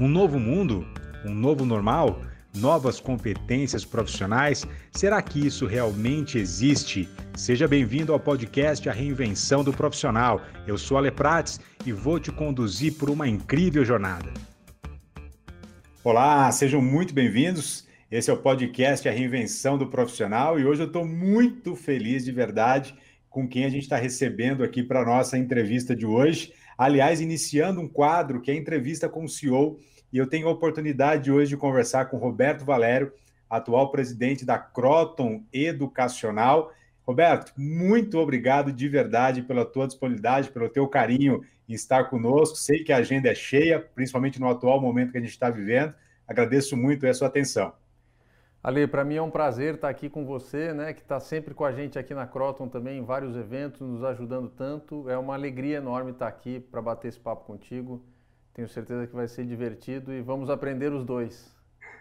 [0.00, 0.86] Um novo mundo?
[1.24, 2.22] Um novo normal?
[2.54, 4.64] Novas competências profissionais?
[4.92, 7.08] Será que isso realmente existe?
[7.36, 10.40] Seja bem-vindo ao podcast A Reinvenção do Profissional.
[10.68, 14.32] Eu sou Ale Prates e vou te conduzir por uma incrível jornada.
[16.04, 17.84] Olá, sejam muito bem-vindos.
[18.08, 22.30] Esse é o podcast A Reinvenção do Profissional e hoje eu estou muito feliz de
[22.30, 22.94] verdade
[23.28, 26.52] com quem a gente está recebendo aqui para a nossa entrevista de hoje.
[26.78, 29.80] Aliás, iniciando um quadro que é a entrevista com o CEO
[30.12, 33.12] e eu tenho a oportunidade hoje de conversar com Roberto Valério,
[33.50, 36.72] atual presidente da Croton Educacional.
[37.04, 42.56] Roberto, muito obrigado de verdade pela tua disponibilidade, pelo teu carinho em estar conosco.
[42.56, 45.92] Sei que a agenda é cheia, principalmente no atual momento que a gente está vivendo.
[46.28, 47.72] Agradeço muito a sua atenção.
[48.62, 51.64] Ale, para mim é um prazer estar aqui com você, né, que está sempre com
[51.64, 55.08] a gente aqui na Croton também, em vários eventos, nos ajudando tanto.
[55.08, 58.04] É uma alegria enorme estar aqui para bater esse papo contigo.
[58.52, 61.56] Tenho certeza que vai ser divertido e vamos aprender os dois.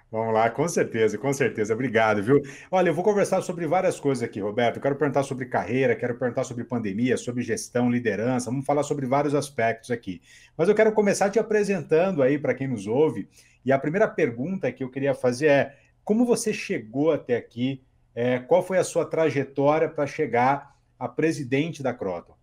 [0.10, 1.74] Vamos lá, com certeza, com certeza.
[1.74, 2.42] Obrigado, viu?
[2.72, 4.78] Olha, eu vou conversar sobre várias coisas aqui, Roberto.
[4.78, 8.50] Eu quero perguntar sobre carreira, quero perguntar sobre pandemia, sobre gestão, liderança.
[8.50, 10.22] Vamos falar sobre vários aspectos aqui.
[10.58, 13.28] Mas eu quero começar te apresentando aí para quem nos ouve.
[13.66, 15.76] E a primeira pergunta que eu queria fazer é:
[16.08, 17.84] como você chegou até aqui?
[18.16, 22.34] É, qual foi a sua trajetória para chegar a presidente da Croton?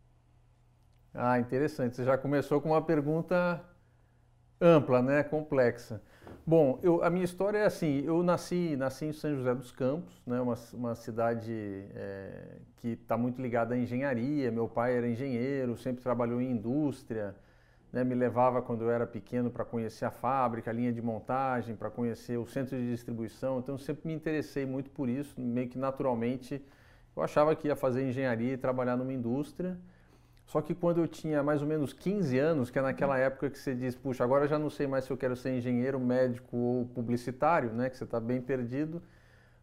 [1.14, 1.96] Ah, interessante.
[1.96, 3.64] Você já começou com uma pergunta
[4.60, 6.02] ampla, né, complexa.
[6.46, 10.22] Bom, eu, a minha história é assim, eu nasci, nasci em São José dos Campos,
[10.26, 15.74] né, uma, uma cidade é, que está muito ligada à engenharia, meu pai era engenheiro,
[15.74, 17.34] sempre trabalhou em indústria,
[17.94, 21.76] né, me levava quando eu era pequeno para conhecer a fábrica, a linha de montagem,
[21.76, 25.68] para conhecer o centro de distribuição, então eu sempre me interessei muito por isso, meio
[25.68, 26.60] que naturalmente
[27.16, 29.78] eu achava que ia fazer engenharia e trabalhar numa indústria,
[30.44, 33.58] só que quando eu tinha mais ou menos 15 anos, que é naquela época que
[33.58, 36.56] você diz, puxa, agora eu já não sei mais se eu quero ser engenheiro, médico
[36.56, 37.88] ou publicitário, né?
[37.88, 39.02] Que você está bem perdido.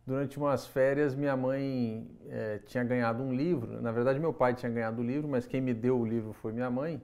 [0.07, 3.79] Durante umas férias, minha mãe é, tinha ganhado um livro.
[3.79, 6.51] Na verdade, meu pai tinha ganhado o livro, mas quem me deu o livro foi
[6.51, 6.99] minha mãe,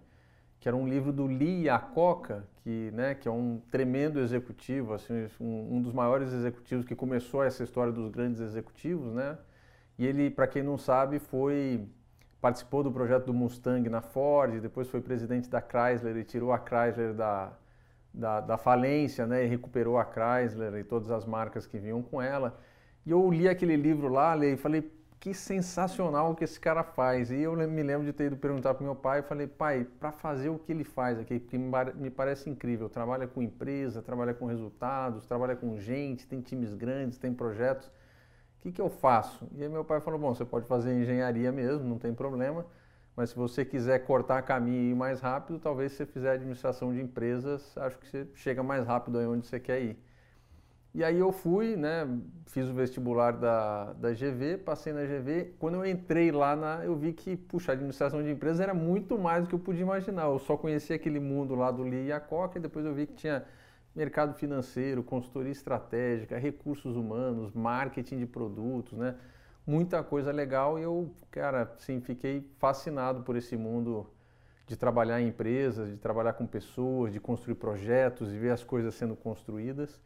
[0.59, 5.27] que era um livro do Lee Iacocca, que, né, que é um tremendo executivo, assim,
[5.39, 9.37] um, um dos maiores executivos que começou essa história dos grandes executivos, né?
[9.97, 11.87] E ele, para quem não sabe, foi
[12.39, 16.59] participou do projeto do Mustang na Ford, depois foi presidente da Chrysler e tirou a
[16.59, 17.51] Chrysler da,
[18.13, 22.21] da, da, falência, né, e recuperou a Chrysler e todas as marcas que vinham com
[22.21, 22.59] ela.
[23.05, 26.83] E eu li aquele livro lá, li, e falei, que sensacional o que esse cara
[26.83, 27.31] faz.
[27.31, 30.49] E eu me lembro de ter ido perguntar para meu pai, falei, pai, para fazer
[30.49, 35.25] o que ele faz aqui, porque me parece incrível, trabalha com empresa, trabalha com resultados,
[35.25, 37.91] trabalha com gente, tem times grandes, tem projetos
[38.57, 39.47] o que, que eu faço?
[39.55, 42.65] E aí meu pai falou, bom, você pode fazer engenharia mesmo, não tem problema,
[43.15, 46.93] mas se você quiser cortar caminho e ir mais rápido, talvez se você fizer administração
[46.93, 49.97] de empresas, acho que você chega mais rápido aí onde você quer ir.
[50.93, 52.07] E aí eu fui, né,
[52.47, 55.53] fiz o vestibular da, da GV, passei na GV.
[55.59, 59.43] Quando eu entrei lá, na, eu vi que, puxa, administração de empresas era muito mais
[59.43, 60.23] do que eu podia imaginar.
[60.23, 63.05] Eu só conhecia aquele mundo lá do Lee e a Coca, e depois eu vi
[63.05, 63.45] que tinha
[63.95, 69.15] mercado financeiro, consultoria estratégica, recursos humanos, marketing de produtos, né?
[69.65, 74.07] Muita coisa legal e eu, cara, sim, fiquei fascinado por esse mundo
[74.67, 78.93] de trabalhar em empresas, de trabalhar com pessoas, de construir projetos e ver as coisas
[78.95, 79.99] sendo construídas.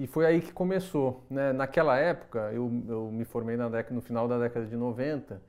[0.00, 1.26] E foi aí que começou.
[1.28, 1.52] Né?
[1.52, 5.42] Naquela época, eu, eu me formei na década, no final da década de 90,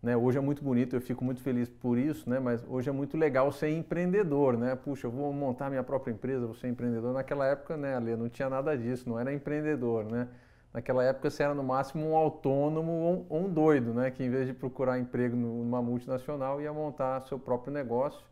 [0.00, 0.16] né?
[0.16, 2.38] Hoje é muito bonito, eu fico muito feliz por isso, né?
[2.38, 4.56] mas hoje é muito legal ser empreendedor.
[4.56, 4.76] Né?
[4.76, 7.12] Puxa, eu vou montar minha própria empresa, vou ser empreendedor.
[7.12, 10.04] Naquela época, né, Ale, não tinha nada disso, não era empreendedor.
[10.04, 10.28] Né?
[10.72, 14.12] Naquela época você era no máximo um autônomo ou um doido, né?
[14.12, 18.29] que em vez de procurar emprego numa multinacional ia montar seu próprio negócio.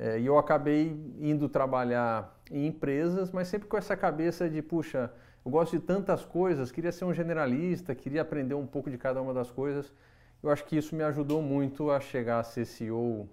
[0.00, 5.12] É, e eu acabei indo trabalhar em empresas, mas sempre com essa cabeça de, puxa,
[5.44, 9.20] eu gosto de tantas coisas, queria ser um generalista, queria aprender um pouco de cada
[9.20, 9.92] uma das coisas.
[10.40, 13.28] Eu acho que isso me ajudou muito a chegar a ser CEO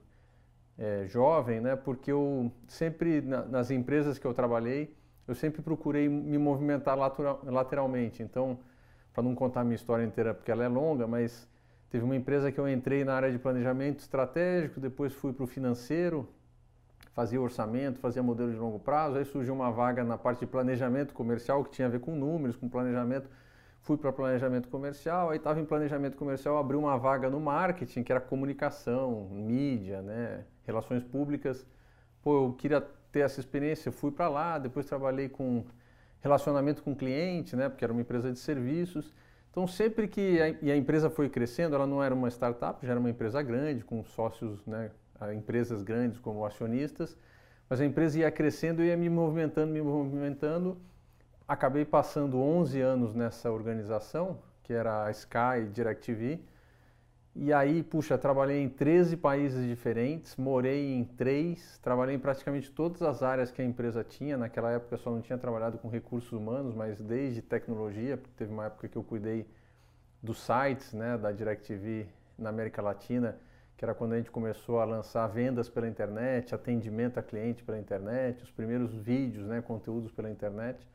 [0.75, 1.75] é, jovem, né?
[1.75, 4.95] Porque eu sempre, na, nas empresas que eu trabalhei,
[5.27, 8.23] eu sempre procurei me movimentar lateral, lateralmente.
[8.23, 8.59] Então,
[9.13, 11.47] para não contar a minha história inteira, porque ela é longa, mas
[11.91, 15.47] teve uma empresa que eu entrei na área de planejamento estratégico, depois fui para o
[15.47, 16.27] financeiro,
[17.15, 21.13] fazia orçamento, fazia modelo de longo prazo, aí surgiu uma vaga na parte de planejamento
[21.13, 23.27] comercial que tinha a ver com números, com planejamento
[23.85, 28.11] fui para planejamento comercial, aí estava em planejamento comercial, abri uma vaga no marketing, que
[28.11, 31.65] era comunicação, mídia, né, relações públicas.
[32.23, 32.81] Pô, eu queria
[33.11, 35.63] ter essa experiência, fui para lá, depois trabalhei com
[36.19, 39.13] relacionamento com cliente, né, porque era uma empresa de serviços.
[39.51, 42.91] Então, sempre que a, e a empresa foi crescendo, ela não era uma startup, já
[42.91, 44.89] era uma empresa grande, com sócios, né,
[45.33, 47.17] empresas grandes como acionistas,
[47.69, 50.77] Mas a empresa ia crescendo e ia me movimentando, me movimentando.
[51.47, 56.39] Acabei passando 11 anos nessa organização, que era a Sky DirecTV.
[57.35, 63.01] E aí, puxa, trabalhei em 13 países diferentes, morei em três, trabalhei em praticamente todas
[63.01, 64.37] as áreas que a empresa tinha.
[64.37, 68.67] Naquela época eu só não tinha trabalhado com recursos humanos, mas desde tecnologia, teve uma
[68.67, 69.45] época que eu cuidei
[70.21, 72.07] dos sites né, da DirecTV
[72.37, 73.37] na América Latina
[73.77, 77.77] que era quando a gente começou a lançar vendas pela internet, atendimento a cliente pela
[77.77, 80.87] internet, os primeiros vídeos, né, conteúdos pela internet.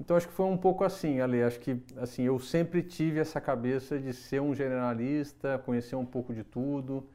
[0.00, 3.38] Então acho que foi um pouco assim, Ale, acho que assim, eu sempre tive essa
[3.38, 7.06] cabeça de ser um generalista, conhecer um pouco de tudo.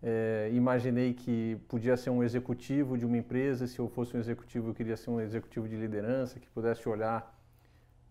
[0.00, 4.70] É, imaginei que podia ser um executivo de uma empresa, se eu fosse um executivo
[4.70, 7.36] eu queria ser um executivo de liderança, que pudesse olhar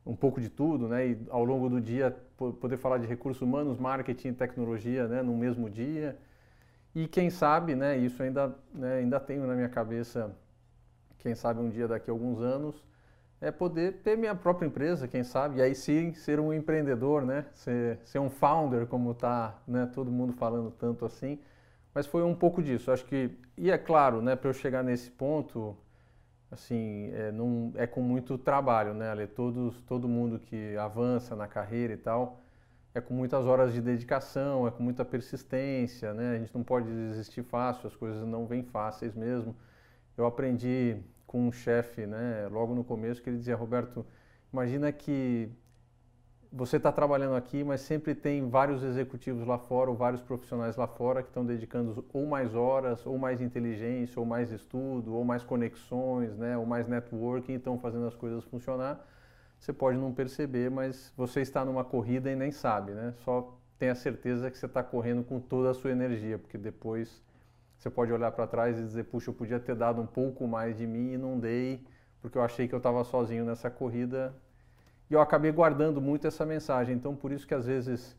[0.05, 1.07] um pouco de tudo, né?
[1.07, 2.15] E ao longo do dia
[2.59, 5.21] poder falar de recursos humanos, marketing e tecnologia, né?
[5.21, 6.17] No mesmo dia.
[6.93, 7.97] E quem sabe, né?
[7.97, 10.35] Isso ainda, né, ainda tenho na minha cabeça.
[11.19, 12.83] Quem sabe um dia daqui a alguns anos
[13.39, 17.45] é poder ter minha própria empresa, quem sabe, e aí sim ser um empreendedor, né?
[17.53, 19.89] Ser, ser um founder, como está, né?
[19.93, 21.39] Todo mundo falando tanto assim.
[21.93, 22.91] Mas foi um pouco disso.
[22.91, 24.35] Acho que e é claro, né?
[24.35, 25.75] Para eu chegar nesse ponto
[26.51, 29.27] assim, é, não, é com muito trabalho, né, Ale?
[29.27, 32.39] Todos, todo mundo que avança na carreira e tal,
[32.93, 36.35] é com muitas horas de dedicação, é com muita persistência, né?
[36.35, 39.55] A gente não pode desistir fácil, as coisas não vêm fáceis mesmo.
[40.17, 44.05] Eu aprendi com um chefe, né, logo no começo, que ele dizia, Roberto,
[44.51, 45.49] imagina que
[46.51, 50.85] você está trabalhando aqui, mas sempre tem vários executivos lá fora, ou vários profissionais lá
[50.85, 55.43] fora que estão dedicando ou mais horas, ou mais inteligência, ou mais estudo, ou mais
[55.43, 58.99] conexões, né, ou mais networking, estão fazendo as coisas funcionar.
[59.57, 63.13] Você pode não perceber, mas você está numa corrida e nem sabe, né?
[63.23, 67.21] Só tenha certeza que você está correndo com toda a sua energia, porque depois
[67.77, 70.77] você pode olhar para trás e dizer, puxa, eu podia ter dado um pouco mais
[70.77, 71.85] de mim e não dei,
[72.21, 74.33] porque eu achei que eu estava sozinho nessa corrida
[75.11, 76.95] e eu acabei guardando muito essa mensagem.
[76.95, 78.15] Então, por isso que às vezes,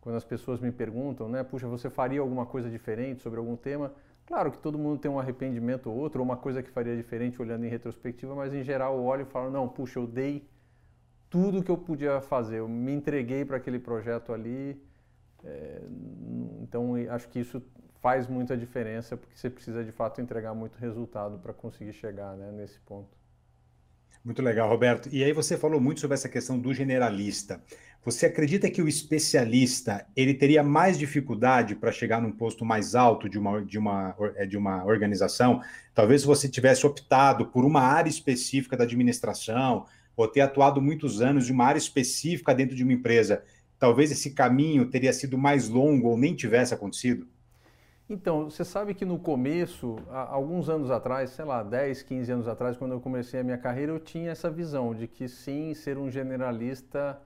[0.00, 3.92] quando as pessoas me perguntam, né, puxa, você faria alguma coisa diferente sobre algum tema?
[4.26, 7.40] Claro que todo mundo tem um arrependimento ou outro, ou uma coisa que faria diferente
[7.40, 10.44] olhando em retrospectiva, mas em geral eu olho e falo, não, puxa, eu dei
[11.30, 14.82] tudo que eu podia fazer, eu me entreguei para aquele projeto ali.
[15.44, 15.82] É,
[16.62, 17.62] então, acho que isso
[18.00, 22.50] faz muita diferença, porque você precisa de fato entregar muito resultado para conseguir chegar né,
[22.50, 23.23] nesse ponto.
[24.24, 25.10] Muito legal, Roberto.
[25.12, 27.62] E aí você falou muito sobre essa questão do generalista.
[28.02, 33.28] Você acredita que o especialista ele teria mais dificuldade para chegar num posto mais alto
[33.28, 35.60] de uma, de, uma, é, de uma organização?
[35.94, 39.84] Talvez se você tivesse optado por uma área específica da administração,
[40.16, 43.42] ou ter atuado muitos anos em uma área específica dentro de uma empresa,
[43.78, 47.26] talvez esse caminho teria sido mais longo ou nem tivesse acontecido?
[48.08, 52.48] Então, você sabe que no começo, há alguns anos atrás, sei lá, 10, 15 anos
[52.48, 55.96] atrás, quando eu comecei a minha carreira, eu tinha essa visão de que sim, ser
[55.96, 57.18] um generalista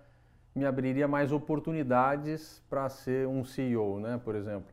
[0.55, 4.73] me abriria mais oportunidades para ser um CEO, né, por exemplo.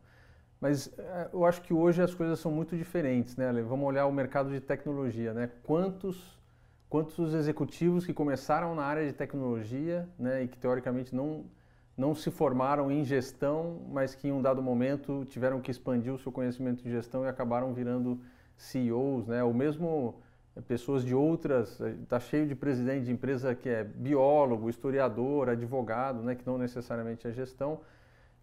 [0.61, 3.51] Mas eh, eu acho que hoje as coisas são muito diferentes, né?
[3.63, 5.49] Vamos olhar o mercado de tecnologia, né?
[5.63, 6.35] Quantos
[6.89, 11.43] quantos executivos que começaram na área de tecnologia, né, e que teoricamente não
[11.97, 16.17] não se formaram em gestão, mas que em um dado momento tiveram que expandir o
[16.17, 18.19] seu conhecimento de gestão e acabaram virando
[18.57, 19.43] CEOs, né?
[19.43, 20.15] Ou mesmo
[20.55, 25.49] eh, pessoas de outras, está eh, cheio de presidente de empresa que é biólogo, historiador,
[25.49, 26.35] advogado, né?
[26.35, 27.79] Que não necessariamente é gestão.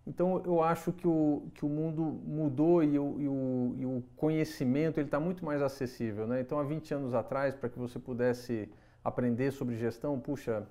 [0.06, 4.02] Então eu acho que o, que o mundo mudou e o, e o, e o
[4.16, 6.40] conhecimento ele está muito mais acessível, né?
[6.40, 8.68] Então há 20 anos atrás, para que você pudesse
[9.04, 10.66] aprender sobre gestão, puxa,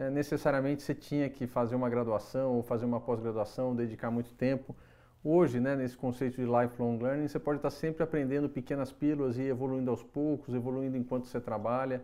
[0.00, 4.74] né, necessariamente você tinha que fazer uma graduação ou fazer uma pós-graduação, dedicar muito tempo.
[5.22, 9.42] Hoje, né, nesse conceito de lifelong learning, você pode estar sempre aprendendo pequenas pílulas e
[9.42, 12.02] evoluindo aos poucos, evoluindo enquanto você trabalha.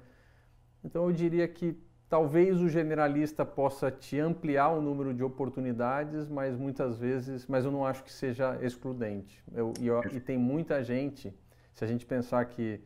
[0.84, 1.74] Então eu diria que
[2.06, 7.70] talvez o generalista possa te ampliar o número de oportunidades, mas muitas vezes, mas eu
[7.70, 9.42] não acho que seja excludente.
[9.54, 11.34] Eu, e, eu, e tem muita gente,
[11.72, 12.78] se a gente pensar que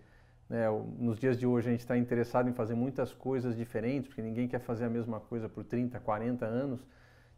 [0.50, 0.66] né,
[0.99, 4.49] nos dias de hoje a gente está interessado em fazer muitas coisas diferentes, porque ninguém
[4.49, 6.85] quer fazer a mesma coisa por 30, 40 anos.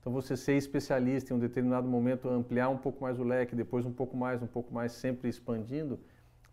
[0.00, 3.84] Então você ser especialista em um determinado momento, ampliar um pouco mais o leque, depois
[3.84, 6.00] um pouco mais, um pouco mais, sempre expandindo,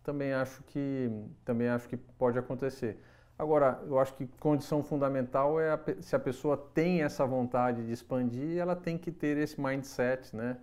[0.04, 1.10] também acho que,
[1.46, 2.98] também acho que pode acontecer.
[3.38, 7.90] Agora, eu acho que condição fundamental é a, se a pessoa tem essa vontade de
[7.90, 10.58] expandir, ela tem que ter esse mindset, né?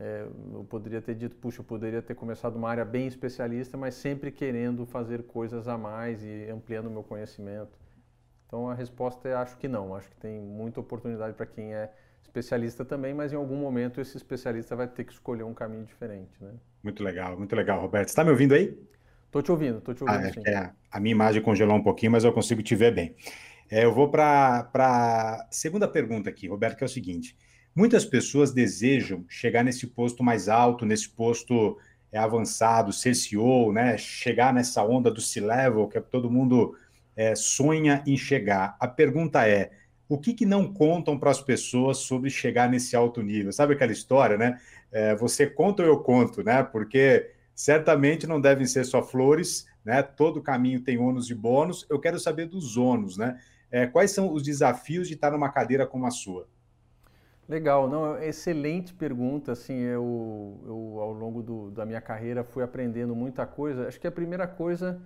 [0.00, 3.94] É, eu poderia ter dito, puxa, eu poderia ter começado uma área bem especialista, mas
[3.94, 7.76] sempre querendo fazer coisas a mais e ampliando o meu conhecimento.
[8.46, 11.92] Então a resposta é acho que não, acho que tem muita oportunidade para quem é
[12.22, 16.32] especialista também, mas em algum momento esse especialista vai ter que escolher um caminho diferente,
[16.40, 16.52] né?
[16.82, 18.08] Muito legal, muito legal, Roberto.
[18.08, 18.78] Está me ouvindo aí?
[19.32, 20.40] Tô te ouvindo, tô te ouvindo.
[20.46, 23.16] Ah, é, é, a minha imagem congelou um pouquinho, mas eu consigo te ver bem.
[23.70, 27.36] É, eu vou para a segunda pergunta aqui, Roberto, que é o seguinte:
[27.78, 31.78] muitas pessoas desejam chegar nesse posto mais alto, nesse posto
[32.10, 33.96] é, avançado, ser CEO, né?
[33.96, 36.76] Chegar nessa onda do C-level que todo mundo
[37.14, 38.76] é, sonha em chegar.
[38.80, 39.70] A pergunta é:
[40.08, 43.52] o que, que não contam para as pessoas sobre chegar nesse alto nível?
[43.52, 44.58] Sabe aquela história, né?
[44.90, 46.64] É, você conta ou eu conto, né?
[46.64, 50.02] Porque certamente não devem ser só flores, né?
[50.02, 51.86] Todo caminho tem ônus e bônus.
[51.88, 53.38] Eu quero saber dos ônus, né?
[53.70, 56.48] É, quais são os desafios de estar numa cadeira como a sua?
[57.48, 59.52] Legal, não, é excelente pergunta.
[59.52, 63.88] Assim, eu, eu ao longo do, da minha carreira fui aprendendo muita coisa.
[63.88, 65.00] Acho que a primeira coisa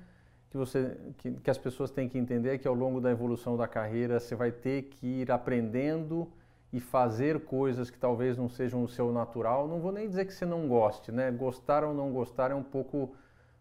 [0.51, 3.57] que, você, que, que as pessoas têm que entender é que ao longo da evolução
[3.57, 6.29] da carreira você vai ter que ir aprendendo
[6.73, 9.69] e fazer coisas que talvez não sejam o seu natural.
[9.69, 11.31] Não vou nem dizer que você não goste, né?
[11.31, 13.15] Gostar ou não gostar é um pouco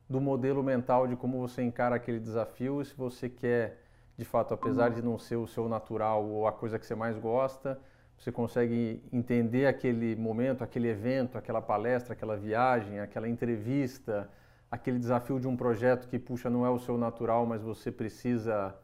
[0.09, 2.83] do modelo mental de como você encara aquele desafio.
[2.83, 3.83] Se você quer,
[4.17, 7.15] de fato, apesar de não ser o seu natural ou a coisa que você mais
[7.17, 7.79] gosta,
[8.21, 14.29] você consegue entender aquele momento, aquele evento, aquela palestra, aquela viagem, aquela entrevista,
[14.69, 18.75] aquele desafio de um projeto que, puxa, não é o seu natural, mas você precisa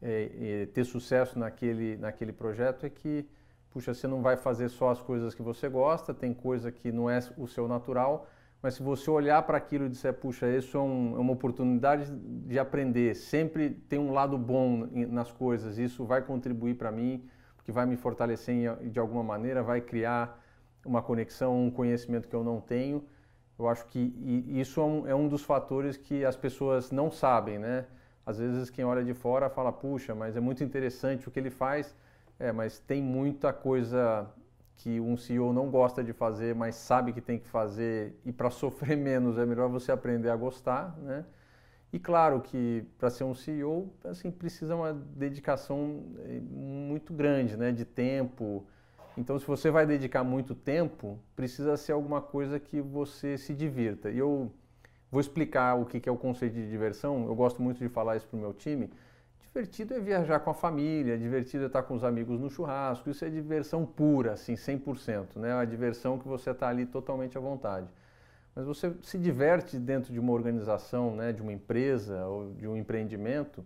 [0.00, 3.28] é, é, ter sucesso naquele, naquele projeto, é que,
[3.70, 7.10] puxa, você não vai fazer só as coisas que você gosta, tem coisa que não
[7.10, 8.26] é o seu natural,
[8.62, 12.10] mas se você olhar para aquilo e disser, puxa, isso é, um, é, uma oportunidade
[12.10, 17.28] de aprender, sempre tem um lado bom nas coisas, isso vai contribuir para mim,
[17.68, 20.42] porque vai me fortalecer de alguma maneira, vai criar
[20.86, 23.04] uma conexão, um conhecimento que eu não tenho,
[23.58, 23.98] eu acho que
[24.48, 27.84] isso é um, é um dos fatores que as pessoas não sabem, né?
[28.24, 31.50] Às vezes quem olha de fora fala, puxa, mas é muito interessante o que ele
[31.50, 31.94] faz,
[32.38, 34.26] é, mas tem muita coisa
[34.76, 38.48] que um CEO não gosta de fazer, mas sabe que tem que fazer e para
[38.62, 41.22] sofrer menos é melhor você aprender a gostar, né?
[41.92, 47.72] E claro que para ser um CEO, assim, precisa uma dedicação eh, muito grande, né,
[47.72, 48.66] de tempo,
[49.18, 54.10] então, se você vai dedicar muito tempo, precisa ser alguma coisa que você se divirta.
[54.10, 54.48] E eu
[55.10, 57.26] vou explicar o que é o conceito de diversão.
[57.26, 58.88] Eu gosto muito de falar isso para o meu time.
[59.42, 63.10] Divertido é viajar com a família, divertido é estar com os amigos no churrasco.
[63.10, 65.34] Isso é diversão pura, assim, 100%.
[65.34, 65.52] Né?
[65.52, 67.88] A diversão que você está ali totalmente à vontade.
[68.58, 72.76] Mas você se diverte dentro de uma organização, né, de uma empresa ou de um
[72.76, 73.64] empreendimento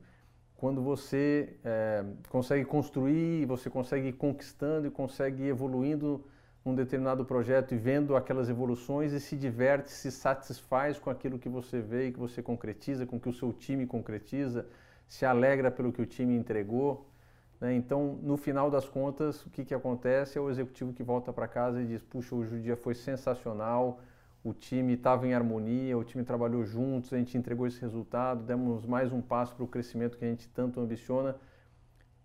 [0.55, 6.23] quando você é, consegue construir, você consegue ir conquistando e consegue ir evoluindo
[6.63, 11.49] um determinado projeto e vendo aquelas evoluções e se diverte, se satisfaz com aquilo que
[11.49, 14.67] você vê e que você concretiza, com que o seu time concretiza,
[15.09, 17.09] se alegra pelo que o time entregou.
[17.59, 17.75] Né?
[17.75, 21.49] Então, no final das contas, o que, que acontece é o executivo que volta para
[21.49, 23.99] casa e diz: Puxa, hoje o dia foi sensacional,
[24.45, 28.85] o time estava em harmonia, o time trabalhou juntos, a gente entregou esse resultado, demos
[28.85, 31.37] mais um passo para o crescimento que a gente tanto ambiciona.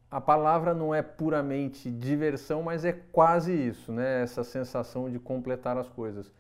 [0.10, 4.24] A palavra não é puramente diversão, mas é quase isso, né?
[4.24, 6.32] Essa sensação de completar as coisas.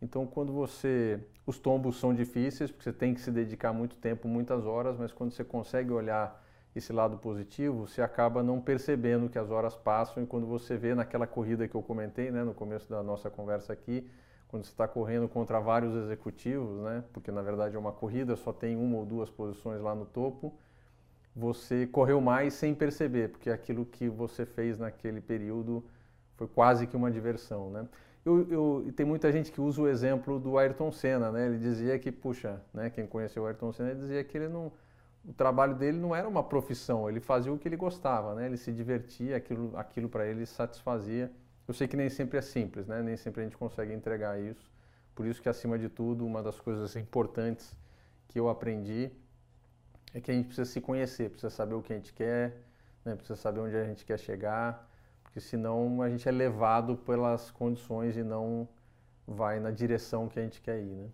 [0.00, 1.20] Então, quando você.
[1.44, 5.12] Os tombos são difíceis, porque você tem que se dedicar muito tempo, muitas horas, mas
[5.12, 10.22] quando você consegue olhar esse lado positivo, você acaba não percebendo que as horas passam
[10.22, 13.72] e quando você vê naquela corrida que eu comentei, né, no começo da nossa conversa
[13.72, 14.06] aqui,
[14.48, 17.04] quando você está correndo contra vários executivos, né?
[17.12, 20.54] Porque na verdade é uma corrida, só tem uma ou duas posições lá no topo.
[21.34, 25.84] Você correu mais sem perceber, porque aquilo que você fez naquele período
[26.36, 27.88] foi quase que uma diversão, né?
[28.24, 31.46] Eu, eu, tem muita gente que usa o exemplo do Ayrton Senna, né?
[31.46, 32.90] Ele dizia que, puxa, né?
[32.90, 34.72] Quem conheceu o Ayrton Senna dizia que ele não,
[35.24, 38.46] o trabalho dele não era uma profissão, ele fazia o que ele gostava, né?
[38.46, 41.30] Ele se divertia, aquilo, aquilo para ele satisfazia.
[41.66, 43.02] Eu sei que nem sempre é simples, né?
[43.02, 44.70] Nem sempre a gente consegue entregar isso.
[45.14, 47.74] Por isso que, acima de tudo, uma das coisas importantes
[48.28, 49.10] que eu aprendi
[50.14, 52.62] é que a gente precisa se conhecer, precisa saber o que a gente quer,
[53.04, 53.14] né?
[53.14, 54.88] precisa saber onde a gente quer chegar,
[55.22, 58.68] porque senão a gente é levado pelas condições e não
[59.26, 61.08] vai na direção que a gente quer ir, né?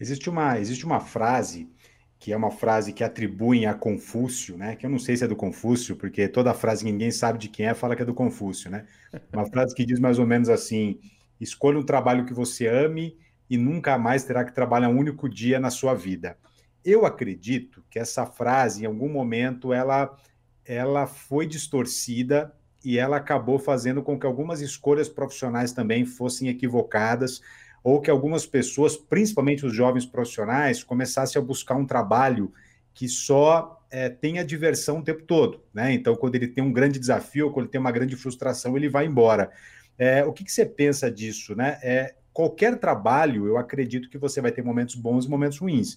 [0.00, 1.70] Existe uma, existe uma frase
[2.18, 4.74] que é uma frase que atribuem a Confúcio, né?
[4.76, 7.48] Que eu não sei se é do Confúcio, porque toda frase que ninguém sabe de
[7.48, 8.86] quem é fala que é do Confúcio, né?
[9.32, 10.98] Uma frase que diz mais ou menos assim:
[11.40, 13.16] escolha um trabalho que você ame
[13.48, 16.36] e nunca mais terá que trabalhar um único dia na sua vida.
[16.84, 20.16] Eu acredito que essa frase, em algum momento, ela,
[20.64, 22.52] ela foi distorcida
[22.84, 27.42] e ela acabou fazendo com que algumas escolhas profissionais também fossem equivocadas
[27.86, 32.52] ou que algumas pessoas, principalmente os jovens profissionais, começassem a buscar um trabalho
[32.92, 35.92] que só é, tenha diversão o tempo todo, né?
[35.92, 39.06] Então, quando ele tem um grande desafio, quando ele tem uma grande frustração, ele vai
[39.06, 39.52] embora.
[39.96, 41.78] É, o que, que, você pensa disso, né?
[41.80, 45.96] É, qualquer trabalho, eu acredito que você vai ter momentos bons e momentos ruins.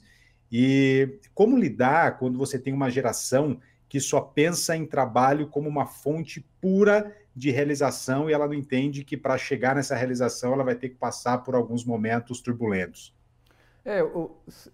[0.52, 5.88] E como lidar quando você tem uma geração que só pensa em trabalho como uma
[5.88, 10.76] fonte pura de realização e ela não entende que para chegar nessa realização ela vai
[10.76, 13.16] ter que passar por alguns momentos turbulentos?
[13.86, 14.02] É,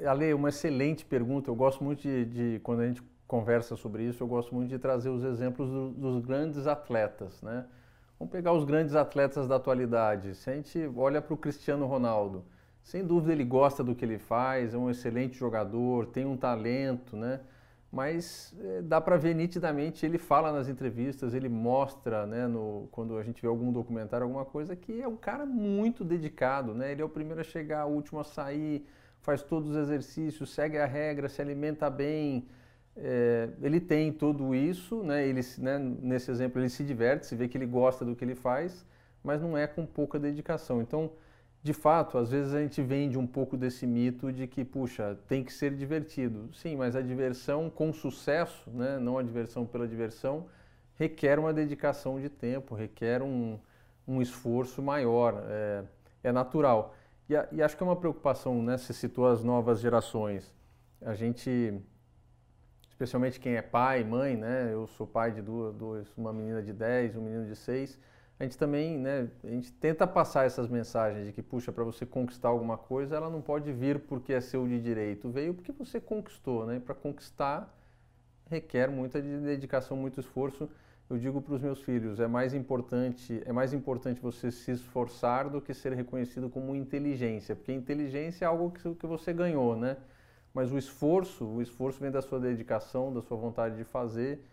[0.05, 1.49] Ale, uma excelente pergunta.
[1.49, 4.79] Eu gosto muito de, de, quando a gente conversa sobre isso, eu gosto muito de
[4.79, 7.65] trazer os exemplos do, dos grandes atletas, né?
[8.17, 10.35] Vamos pegar os grandes atletas da atualidade.
[10.35, 12.45] Se a gente olha para o Cristiano Ronaldo,
[12.81, 17.15] sem dúvida ele gosta do que ele faz, é um excelente jogador, tem um talento,
[17.15, 17.41] né?
[17.95, 23.17] Mas é, dá para ver nitidamente, ele fala nas entrevistas, ele mostra, né, no, quando
[23.17, 26.91] a gente vê algum documentário, alguma coisa, que é um cara muito dedicado, né?
[26.91, 28.85] Ele é o primeiro a chegar, o último a sair,
[29.21, 32.45] faz todos os exercícios, segue a regra, se alimenta bem,
[32.97, 35.25] é, ele tem tudo isso, né?
[35.25, 38.35] Ele, né, nesse exemplo, ele se diverte, se vê que ele gosta do que ele
[38.35, 38.85] faz,
[39.23, 40.81] mas não é com pouca dedicação.
[40.81, 41.11] Então,
[41.65, 45.43] de fato, às vezes a gente vende um pouco desse mito de que, puxa, tem
[45.43, 46.47] que ser divertido.
[46.53, 50.45] Sim, mas a diversão com sucesso, né, não a diversão pela diversão,
[50.93, 53.57] requer uma dedicação de tempo, requer um,
[54.07, 55.83] um esforço maior, é,
[56.25, 56.93] é natural.
[57.27, 60.53] E, e, acho que é uma preocupação, né, você citou as novas gerações.
[61.01, 61.81] A gente,
[62.87, 66.71] especialmente quem é pai, mãe, né, eu sou pai de duas, duas uma menina de
[66.71, 67.99] 10, um menino de 6,
[68.39, 72.05] a gente também, né, a gente tenta passar essas mensagens de que, puxa, para você
[72.05, 76.01] conquistar alguma coisa, ela não pode vir porque é seu de direito, veio porque você
[76.01, 76.79] conquistou, né?
[76.79, 77.73] Para conquistar
[78.49, 80.69] requer muita dedicação, muito esforço.
[81.09, 85.49] Eu digo para os meus filhos, é mais importante, é mais importante você se esforçar
[85.49, 89.97] do que ser reconhecido como inteligência, porque inteligência é algo que, que você ganhou, né?
[90.53, 94.43] Mas o esforço, o esforço vem da sua dedicação, da sua vontade de fazer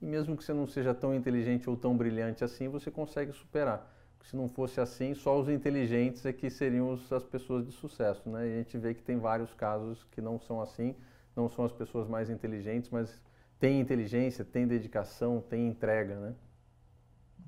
[0.00, 3.88] e mesmo que você não seja tão inteligente ou tão brilhante assim, você consegue superar.
[4.22, 8.48] se não fosse assim, só os inteligentes é que seriam as pessoas de sucesso, né?
[8.48, 10.94] E a gente vê que tem vários casos que não são assim,
[11.34, 13.20] não são as pessoas mais inteligentes, mas
[13.58, 16.34] têm inteligência, têm dedicação, têm entrega, né?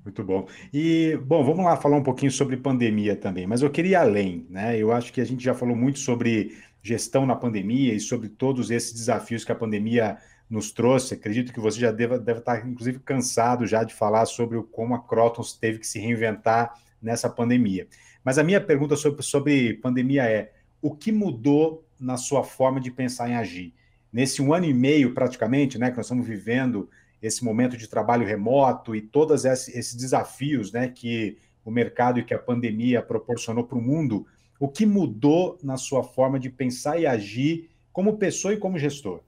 [0.05, 0.49] Muito bom.
[0.73, 4.47] E, bom, vamos lá falar um pouquinho sobre pandemia também, mas eu queria ir além,
[4.51, 4.77] né?
[4.77, 8.71] Eu acho que a gente já falou muito sobre gestão na pandemia e sobre todos
[8.71, 10.19] esses desafios que a pandemia
[10.53, 11.15] nos trouxe.
[11.15, 15.03] Acredito que você já deve, deve estar, inclusive, cansado já de falar sobre como a
[15.03, 17.89] Crotons teve que se reinventar nessa pandemia.
[18.23, 22.91] Mas a minha pergunta sobre, sobre pandemia é: o que mudou na sua forma de
[22.91, 23.73] pensar em agir?
[24.13, 26.89] Nesse um ano e meio, praticamente, né, que nós estamos vivendo
[27.23, 32.35] esse momento de trabalho remoto e todos esses desafios né, que o mercado e que
[32.35, 34.27] a pandemia proporcionou para o mundo,
[34.61, 39.23] o que mudou na sua forma de pensar e agir como pessoa e como gestor?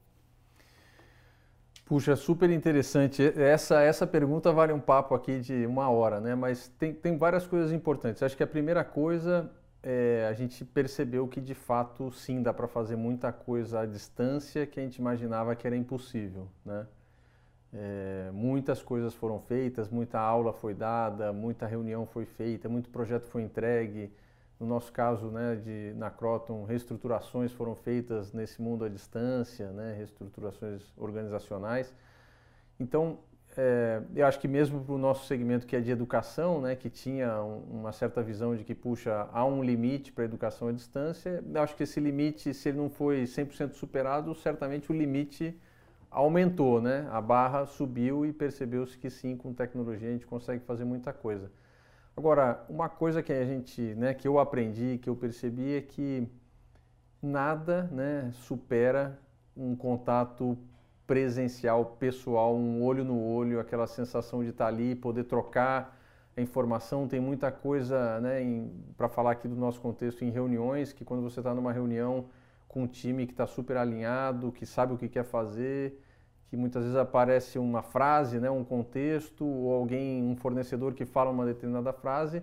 [1.84, 3.22] Puxa, super interessante.
[3.38, 6.34] Essa, essa pergunta vale um papo aqui de uma hora, né?
[6.34, 8.22] Mas tem, tem várias coisas importantes.
[8.22, 9.50] Acho que a primeira coisa
[9.82, 14.66] é a gente percebeu que de fato sim dá para fazer muita coisa à distância
[14.66, 16.86] que a gente imaginava que era impossível, né?
[17.76, 23.26] É, muitas coisas foram feitas, muita aula foi dada, muita reunião foi feita, muito projeto
[23.26, 24.12] foi entregue
[24.58, 29.94] no nosso caso, né, de, na Croton, reestruturações foram feitas nesse mundo à distância, né,
[29.96, 31.92] reestruturações organizacionais.
[32.78, 33.18] Então,
[33.56, 36.90] é, eu acho que mesmo para o nosso segmento que é de educação, né, que
[36.90, 40.72] tinha um, uma certa visão de que, puxa, há um limite para a educação à
[40.72, 45.56] distância, eu acho que esse limite, se ele não foi 100% superado, certamente o limite
[46.10, 47.08] aumentou, né?
[47.10, 51.50] A barra subiu e percebeu-se que sim, com tecnologia a gente consegue fazer muita coisa.
[52.16, 56.28] Agora, uma coisa que a gente, né, que eu aprendi, que eu percebi é que
[57.20, 59.18] nada, né, supera
[59.56, 60.56] um contato
[61.08, 66.00] presencial, pessoal, um olho no olho, aquela sensação de estar ali, poder trocar
[66.36, 67.08] a informação.
[67.08, 68.40] Tem muita coisa, né,
[68.96, 72.26] para falar aqui do nosso contexto em reuniões, que quando você está numa reunião
[72.68, 76.00] com um time que está super alinhado, que sabe o que quer fazer,
[76.48, 81.30] que muitas vezes aparece uma frase, né, um contexto, ou alguém, um fornecedor que fala
[81.30, 82.42] uma determinada frase,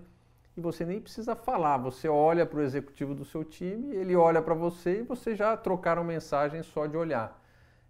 [0.55, 4.41] e você nem precisa falar, você olha para o executivo do seu time, ele olha
[4.41, 7.39] para você e você já trocaram mensagem só de olhar.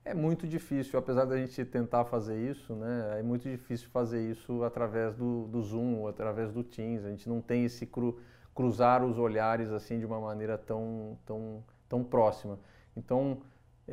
[0.05, 4.63] É muito difícil, apesar da gente tentar fazer isso, né, é muito difícil fazer isso
[4.63, 7.05] através do, do Zoom ou através do Teams.
[7.05, 8.19] A gente não tem esse cru,
[8.53, 12.59] cruzar os olhares assim de uma maneira tão, tão, tão próxima.
[12.95, 13.41] Então,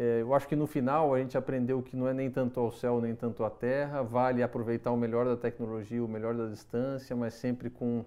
[0.00, 2.70] é, eu acho que no final a gente aprendeu que não é nem tanto ao
[2.70, 7.16] céu nem tanto à terra, vale aproveitar o melhor da tecnologia, o melhor da distância,
[7.16, 8.04] mas sempre com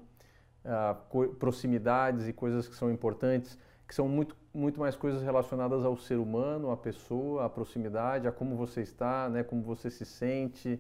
[0.64, 0.96] ah,
[1.38, 6.16] proximidades e coisas que são importantes, que são muito, muito mais coisas relacionadas ao ser
[6.16, 10.80] humano, à pessoa, à proximidade, a como você está, né, como você se sente.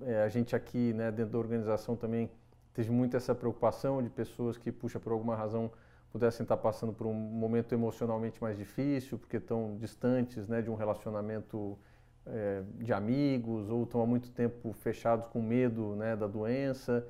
[0.00, 2.30] É, a gente aqui né, dentro da organização também
[2.72, 5.70] teve muito essa preocupação de pessoas que, puxa, por alguma razão
[6.12, 10.74] pudessem estar passando por um momento emocionalmente mais difícil, porque estão distantes né, de um
[10.74, 11.78] relacionamento
[12.26, 17.06] é, de amigos ou estão há muito tempo fechados com medo né, da doença.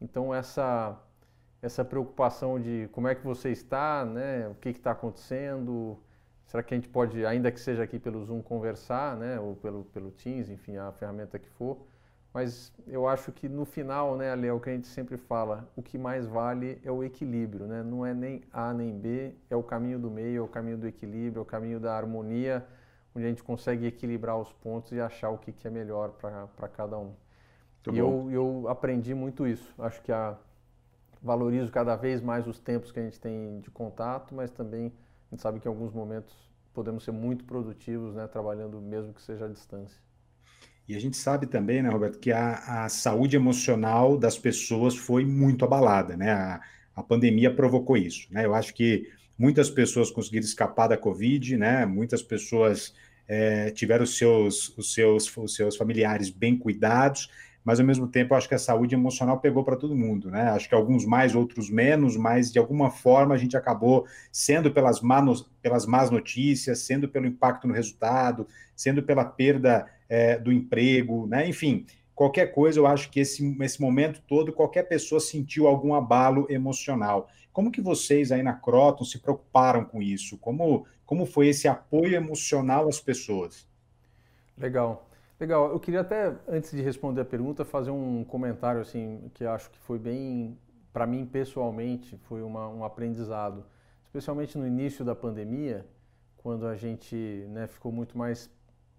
[0.00, 1.00] Então essa
[1.64, 5.98] essa preocupação de como é que você está, né, o que está acontecendo,
[6.44, 9.84] será que a gente pode, ainda que seja aqui pelo Zoom, conversar, né, ou pelo,
[9.84, 11.78] pelo Teams, enfim, a ferramenta que for,
[12.34, 15.68] mas eu acho que no final, né, Ale, é o que a gente sempre fala,
[15.76, 19.54] o que mais vale é o equilíbrio, né, não é nem A nem B, é
[19.54, 22.66] o caminho do meio, é o caminho do equilíbrio, é o caminho da harmonia,
[23.14, 26.68] onde a gente consegue equilibrar os pontos e achar o que, que é melhor para
[26.68, 27.12] cada um.
[27.86, 29.72] Muito e eu, eu aprendi muito isso.
[29.78, 30.36] Acho que a,
[31.22, 34.92] valorizo cada vez mais os tempos que a gente tem de contato, mas também
[35.30, 36.34] a gente sabe que em alguns momentos
[36.72, 40.02] podemos ser muito produtivos, né, trabalhando mesmo que seja à distância.
[40.86, 45.24] E a gente sabe também, né, Roberto, que a, a saúde emocional das pessoas foi
[45.24, 46.30] muito abalada, né?
[46.30, 46.60] A,
[46.94, 48.44] a pandemia provocou isso, né?
[48.44, 51.86] Eu acho que muitas pessoas conseguiram escapar da Covid, né?
[51.86, 52.94] Muitas pessoas
[53.26, 57.30] é, tiveram os seus, os, seus, os seus familiares bem cuidados,
[57.64, 60.50] mas ao mesmo tempo acho que a saúde emocional pegou para todo mundo, né?
[60.50, 65.00] Acho que alguns mais, outros menos, mas de alguma forma a gente acabou sendo pelas,
[65.00, 68.46] manos, pelas más notícias, sendo pelo impacto no resultado,
[68.76, 71.48] sendo pela perda é, do emprego, né?
[71.48, 76.46] Enfim, qualquer coisa, eu acho que esse, esse momento todo, qualquer pessoa sentiu algum abalo
[76.50, 77.30] emocional.
[77.50, 80.36] Como que vocês aí na Croton se preocuparam com isso?
[80.36, 83.66] Como, como foi esse apoio emocional às pessoas?
[84.58, 85.08] Legal.
[85.38, 89.68] Legal, eu queria até, antes de responder a pergunta, fazer um comentário assim que acho
[89.68, 90.56] que foi bem,
[90.92, 93.64] para mim pessoalmente, foi uma, um aprendizado,
[94.04, 95.84] especialmente no início da pandemia,
[96.36, 97.16] quando a gente
[97.48, 98.48] né, ficou muito mais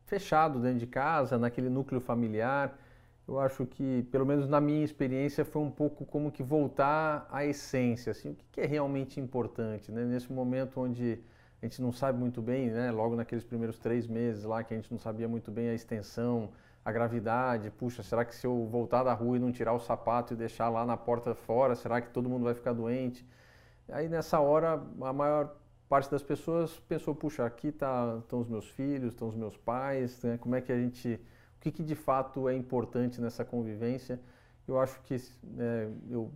[0.03, 2.77] fechado dentro de casa, naquele núcleo familiar.
[3.25, 7.45] Eu acho que, pelo menos na minha experiência, foi um pouco como que voltar à
[7.45, 10.03] essência, assim, o que é realmente importante, né?
[10.03, 11.19] Nesse momento onde
[11.65, 12.91] a gente não sabe muito bem, né?
[12.91, 16.51] Logo naqueles primeiros três meses lá que a gente não sabia muito bem a extensão,
[16.83, 17.71] a gravidade.
[17.71, 20.69] Puxa, será que se eu voltar da rua e não tirar o sapato e deixar
[20.69, 23.27] lá na porta fora, será que todo mundo vai ficar doente?
[23.89, 25.55] Aí nessa hora a maior
[25.89, 30.21] parte das pessoas pensou, puxa, aqui tá, estão os meus filhos, estão os meus pais,
[30.23, 30.37] né?
[30.37, 31.19] como é que a gente,
[31.57, 34.19] o que, que de fato é importante nessa convivência?
[34.67, 36.31] Eu acho que, é, eu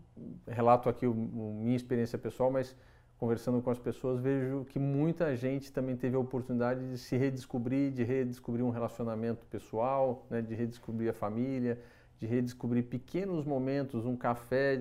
[0.47, 2.75] relato aqui o, minha experiência pessoal, mas
[3.19, 7.91] conversando com as pessoas, vejo que muita gente também teve a oportunidade de se redescobrir,
[7.91, 11.77] de redescobrir um relacionamento pessoal, né, de redescobrir a família,
[12.17, 14.79] de redescobrir pequenos momentos, um café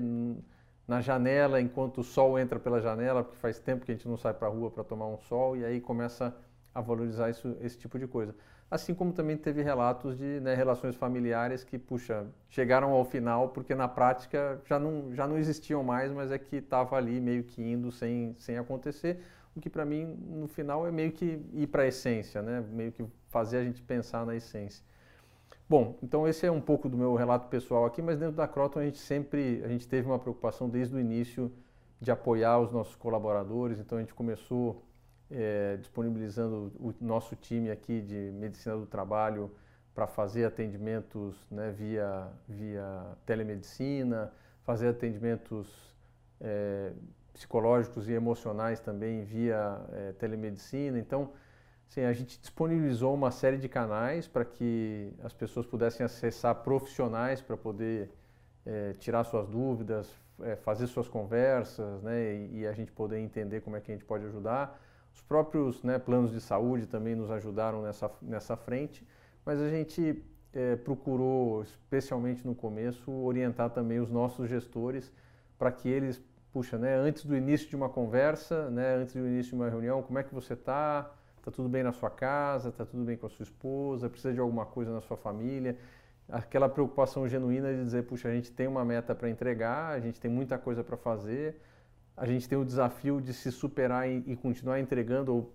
[0.86, 4.16] na janela enquanto o sol entra pela janela, porque faz tempo que a gente não
[4.16, 6.34] sai para a rua para tomar um sol e aí começa
[6.72, 8.34] a valorizar isso, esse tipo de coisa.
[8.70, 13.74] Assim como também teve relatos de né, relações familiares que, puxa, chegaram ao final porque
[13.74, 17.62] na prática já não, já não existiam mais, mas é que estava ali meio que
[17.62, 19.20] indo sem, sem acontecer.
[19.56, 22.62] O que para mim, no final, é meio que ir para a essência, né?
[22.70, 24.84] meio que fazer a gente pensar na essência.
[25.66, 28.80] Bom, então esse é um pouco do meu relato pessoal aqui, mas dentro da Croton
[28.80, 31.52] a gente sempre, a gente teve uma preocupação desde o início
[32.00, 34.82] de apoiar os nossos colaboradores, então a gente começou
[35.30, 39.50] é, disponibilizando o nosso time aqui de medicina do trabalho
[39.94, 45.96] para fazer atendimentos né, via, via telemedicina, fazer atendimentos
[46.40, 46.92] é,
[47.32, 50.98] psicológicos e emocionais também via é, telemedicina.
[50.98, 51.32] Então,
[51.88, 57.40] sim, a gente disponibilizou uma série de canais para que as pessoas pudessem acessar profissionais
[57.40, 58.10] para poder
[58.64, 60.08] é, tirar suas dúvidas,
[60.42, 63.94] é, fazer suas conversas né, e, e, a gente poder entender como é que a
[63.94, 64.80] gente pode ajudar.
[65.18, 69.04] Os próprios né, planos de saúde também nos ajudaram nessa, nessa frente,
[69.44, 75.12] mas a gente é, procurou, especialmente no começo, orientar também os nossos gestores
[75.58, 79.50] para que eles, puxa, né, antes do início de uma conversa, né, antes do início
[79.50, 81.12] de uma reunião, como é que você está?
[81.36, 82.68] Está tudo bem na sua casa?
[82.68, 84.08] Está tudo bem com a sua esposa?
[84.08, 85.76] Precisa de alguma coisa na sua família?
[86.28, 90.20] Aquela preocupação genuína de dizer, puxa, a gente tem uma meta para entregar, a gente
[90.20, 91.60] tem muita coisa para fazer,
[92.18, 95.52] a gente tem o desafio de se superar e, e continuar entregando ou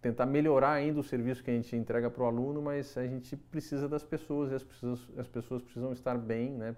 [0.00, 3.36] tentar melhorar ainda o serviço que a gente entrega para o aluno, mas a gente
[3.36, 4.64] precisa das pessoas e as
[5.18, 6.74] as pessoas precisam estar bem, né?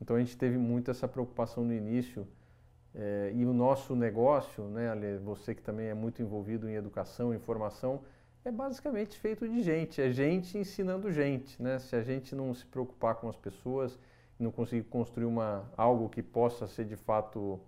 [0.00, 2.26] Então a gente teve muito essa preocupação no início
[2.94, 7.34] é, e o nosso negócio, né, Ale, você que também é muito envolvido em educação,
[7.34, 8.02] em formação,
[8.44, 11.78] é basicamente feito de gente, é gente ensinando gente, né?
[11.78, 13.98] Se a gente não se preocupar com as pessoas,
[14.38, 17.60] não conseguir construir uma algo que possa ser de fato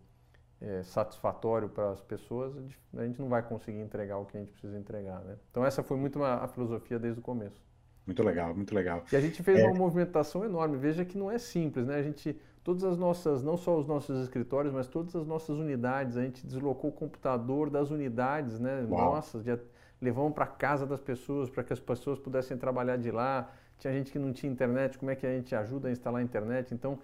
[0.61, 2.55] é, satisfatório para as pessoas,
[2.97, 5.21] a gente não vai conseguir entregar o que a gente precisa entregar.
[5.21, 5.37] Né?
[5.51, 7.61] Então essa foi muito uma, a filosofia desde o começo.
[8.07, 9.05] Muito legal, muito legal.
[9.13, 9.67] E a gente fez é...
[9.67, 10.77] uma movimentação enorme.
[10.77, 11.97] Veja que não é simples, né?
[11.97, 16.17] A gente, todas as nossas, não só os nossos escritórios, mas todas as nossas unidades,
[16.17, 18.85] a gente deslocou o computador das unidades, né?
[18.89, 19.15] Uau.
[19.15, 19.59] Nossa, já
[20.01, 23.53] levamos para casa das pessoas para que as pessoas pudessem trabalhar de lá.
[23.79, 26.25] Tinha gente que não tinha internet, como é que a gente ajuda a instalar a
[26.25, 26.75] internet?
[26.75, 26.99] Então,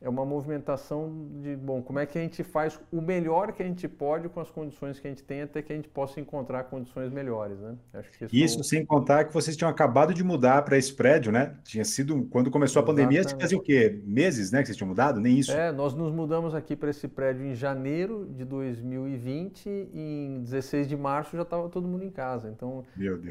[0.00, 3.66] é uma movimentação de, bom, como é que a gente faz o melhor que a
[3.66, 6.64] gente pode com as condições que a gente tem até que a gente possa encontrar
[6.64, 7.76] condições melhores, né?
[8.20, 11.54] isso, isso sem contar que vocês tinham acabado de mudar para esse prédio, né?
[11.64, 14.00] Tinha sido, quando começou a pandemia, fazia o quê?
[14.04, 15.20] Meses, né, que vocês tinham mudado?
[15.20, 15.52] Nem isso?
[15.52, 20.88] É, nós nos mudamos aqui para esse prédio em janeiro de 2020 e em 16
[20.88, 22.48] de março já estava todo mundo em casa.
[22.48, 22.84] Então,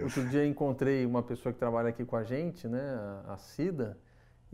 [0.03, 2.81] outro dia encontrei uma pessoa que trabalha aqui com a gente, né,
[3.27, 3.97] a Cida,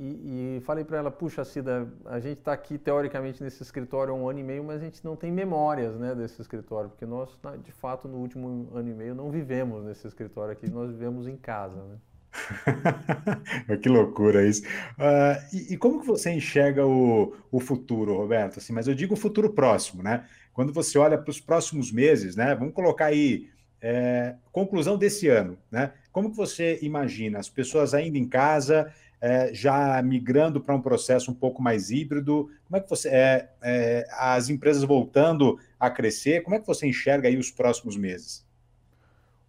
[0.04, 4.18] e, e falei para ela, puxa, Cida, a gente está aqui teoricamente nesse escritório há
[4.18, 7.30] um ano e meio, mas a gente não tem memórias né, desse escritório, porque nós,
[7.64, 11.38] de fato, no último ano e meio não vivemos nesse escritório aqui, nós vivemos em
[11.38, 11.76] casa.
[11.76, 11.98] Né?
[13.82, 14.64] que loucura isso.
[14.64, 18.58] Uh, e, e, como que você enxerga o, o futuro, Roberto?
[18.58, 20.26] Assim, mas eu digo o futuro próximo, né?
[20.54, 22.56] Quando você olha para os próximos meses, né?
[22.56, 23.50] Vamos colocar aí
[23.82, 25.92] é, conclusão desse ano, né?
[26.12, 31.29] Como que você imagina as pessoas ainda em casa, é, já migrando para um processo
[31.29, 32.49] um pouco mais híbrido?
[32.65, 36.41] Como é que você é, é, as empresas voltando a crescer?
[36.41, 38.49] Como é que você enxerga aí os próximos meses?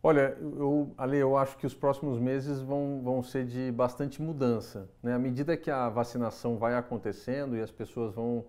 [0.04, 4.90] Olha, eu, Ale, eu acho que os próximos meses vão, vão ser de bastante mudança.
[5.02, 5.14] Né?
[5.14, 8.44] À medida que a vacinação vai acontecendo e as pessoas vão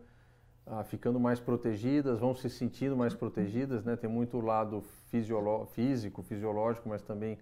[0.66, 3.96] ah, ficando mais protegidas, vão se sentindo mais protegidas, né?
[3.96, 7.38] tem muito o lado físico, fisiológico, mas também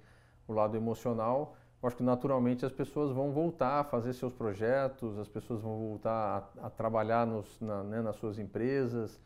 [0.45, 5.17] o lado emocional eu acho que naturalmente as pessoas vão voltar a fazer seus projetos,
[5.17, 9.19] as pessoas vão voltar a, a trabalhar nos, na, né, nas suas empresas,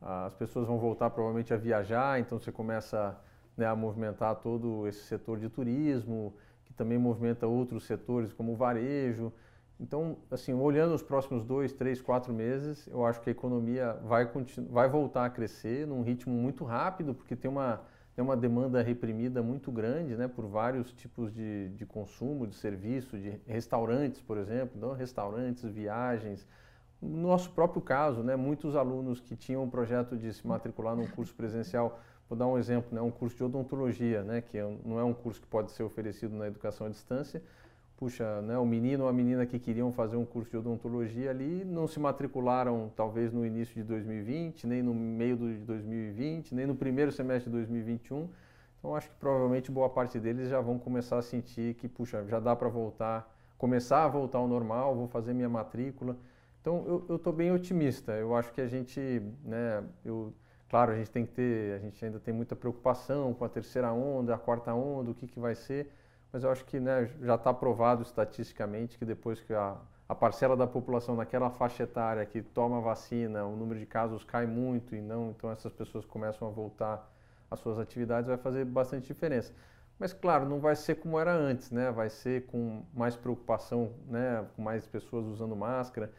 [0.00, 3.16] as pessoas vão voltar provavelmente a viajar, então você começa
[3.56, 8.56] né, a movimentar todo esse setor de turismo, que também movimenta outros setores como o
[8.56, 9.32] varejo.
[9.78, 14.28] Então, assim, olhando os próximos dois, três, quatro meses, eu acho que a economia vai,
[14.68, 17.82] vai voltar a crescer num ritmo muito rápido, porque tem uma
[18.20, 23.16] tem uma demanda reprimida muito grande né, por vários tipos de, de consumo, de serviço,
[23.16, 26.46] de restaurantes, por exemplo, então, restaurantes, viagens.
[27.00, 31.06] No nosso próprio caso, né, muitos alunos que tinham um projeto de se matricular num
[31.06, 35.00] curso presencial, vou dar um exemplo, né, um curso de odontologia, né, que é não
[35.00, 37.42] é um curso que pode ser oferecido na educação à distância,
[38.00, 41.66] puxa, né, o menino ou a menina que queriam fazer um curso de odontologia ali
[41.66, 46.74] não se matricularam talvez no início de 2020, nem no meio de 2020, nem no
[46.74, 48.26] primeiro semestre de 2021.
[48.78, 52.40] Então acho que provavelmente boa parte deles já vão começar a sentir que, puxa, já
[52.40, 56.16] dá para voltar, começar a voltar ao normal, vou fazer minha matrícula.
[56.62, 58.12] Então eu estou bem otimista.
[58.12, 58.98] Eu acho que a gente,
[59.44, 60.32] né, eu,
[60.70, 63.92] claro, a gente tem que ter, a gente ainda tem muita preocupação com a terceira
[63.92, 65.92] onda, a quarta onda, o que, que vai ser
[66.32, 69.76] mas eu acho que né, já está provado estatisticamente que depois que a,
[70.08, 74.46] a parcela da população naquela faixa etária que toma vacina, o número de casos cai
[74.46, 77.10] muito e não, então essas pessoas começam a voltar
[77.50, 79.52] às suas atividades, vai fazer bastante diferença.
[80.00, 81.90] Mas claro, não vai ser como era antes, né?
[81.92, 84.46] Vai ser com mais preocupação, né?
[84.56, 86.10] Com mais pessoas usando máscara.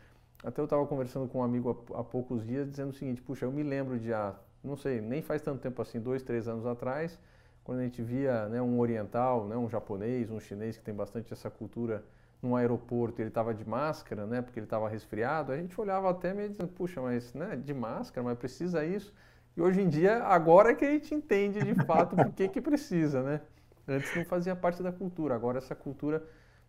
[0.43, 3.45] Até eu estava conversando com um amigo há, há, poucos dias dizendo o seguinte: puxa,
[3.45, 6.65] eu me lembro de, ah, não sei, nem faz tanto tempo assim, dois, três anos
[6.67, 7.19] atrás,
[7.63, 11.31] quando a gente via né, um oriental, né, um japonês, um chinês que tem bastante
[11.31, 12.03] essa cultura
[12.41, 16.33] num aeroporto, ele estava de máscara, né, porque ele estava resfriado, a gente olhava até
[16.33, 19.13] meio dizendo, puxa, mas né, de máscara, mas precisa isso?
[19.55, 22.61] E hoje em dia, agora é que a gente entende de fato por que, que
[22.61, 23.41] precisa, né?
[23.87, 26.25] Antes não fazia parte da cultura, agora essa cultura,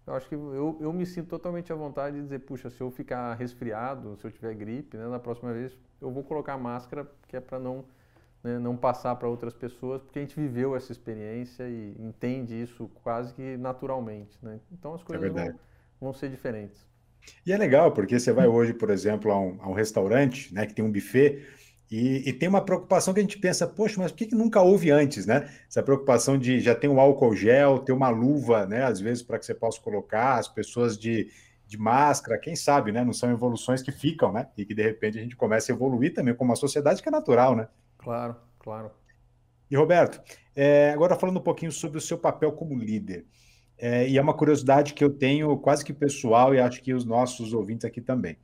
[0.06, 2.90] eu acho que eu, eu me sinto totalmente à vontade de dizer, puxa, se eu
[2.90, 7.36] ficar resfriado, se eu tiver gripe, né, na próxima vez eu vou colocar máscara, que
[7.36, 7.84] é para não
[8.42, 12.90] né, não passar para outras pessoas, porque a gente viveu essa experiência e entende isso
[13.02, 14.36] quase que naturalmente.
[14.42, 14.58] Né?
[14.72, 15.58] Então as coisas é vão,
[16.00, 16.84] vão, ser diferentes.
[17.46, 20.66] E é legal, porque você vai hoje, por exemplo, a um, a um restaurante né,
[20.66, 21.46] que tem um buffet
[21.92, 24.62] e, e, tem uma preocupação que a gente pensa, poxa, mas por que, que nunca
[24.62, 25.50] houve antes, né?
[25.68, 28.82] Essa preocupação de já ter um álcool gel, ter uma luva, né?
[28.82, 31.28] Às vezes para que você possa colocar, as pessoas de,
[31.66, 33.04] de máscara, quem sabe, né?
[33.04, 34.48] Não são evoluções que ficam, né?
[34.56, 37.12] E que de repente a gente começa a evoluir também como uma sociedade que é
[37.12, 37.68] natural, né?
[38.02, 38.90] Claro, claro.
[39.70, 40.20] E Roberto,
[40.54, 43.24] é, agora falando um pouquinho sobre o seu papel como líder.
[43.78, 47.04] É, e é uma curiosidade que eu tenho quase que pessoal e acho que os
[47.04, 48.36] nossos ouvintes aqui também.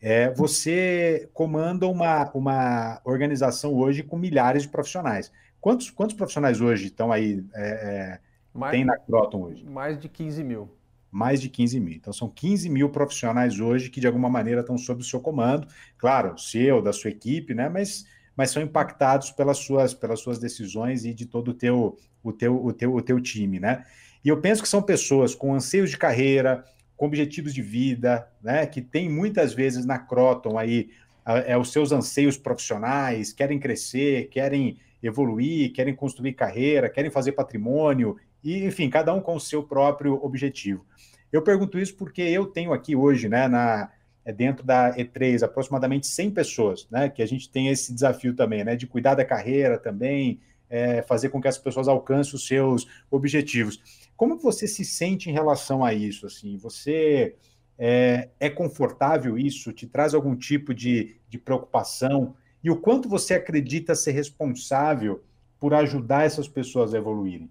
[0.00, 5.32] É, você comanda uma, uma organização hoje com milhares de profissionais.
[5.60, 8.20] Quantos, quantos profissionais hoje estão aí, é, é
[8.54, 9.64] mais, tem na Croton hoje?
[9.64, 10.70] Mais de 15 mil.
[11.10, 11.94] Mais de 15 mil.
[11.94, 15.66] Então, são 15 mil profissionais hoje que, de alguma maneira, estão sob o seu comando.
[15.98, 17.68] Claro, seu, da sua equipe, né?
[17.68, 18.04] Mas
[18.36, 22.64] mas são impactados pelas suas, pelas suas decisões e de todo o teu, o teu,
[22.64, 23.84] o teu, o teu time, né?
[24.24, 26.64] E eu penso que são pessoas com anseios de carreira,
[26.96, 30.88] com objetivos de vida, né, que tem muitas vezes na Croton aí
[31.24, 38.16] é, os seus anseios profissionais, querem crescer, querem evoluir, querem construir carreira, querem fazer patrimônio,
[38.42, 40.84] e enfim, cada um com o seu próprio objetivo.
[41.32, 43.90] Eu pergunto isso porque eu tenho aqui hoje, né, na,
[44.32, 48.74] dentro da E3, aproximadamente 100 pessoas, né, que a gente tem esse desafio também, né,
[48.74, 53.80] de cuidar da carreira também, é, fazer com que as pessoas alcancem os seus objetivos.
[54.16, 56.26] Como você se sente em relação a isso?
[56.26, 57.36] Assim, você
[57.78, 59.72] é, é confortável isso?
[59.72, 62.34] Te traz algum tipo de, de preocupação?
[62.62, 65.22] E o quanto você acredita ser responsável
[65.60, 67.50] por ajudar essas pessoas a evoluírem?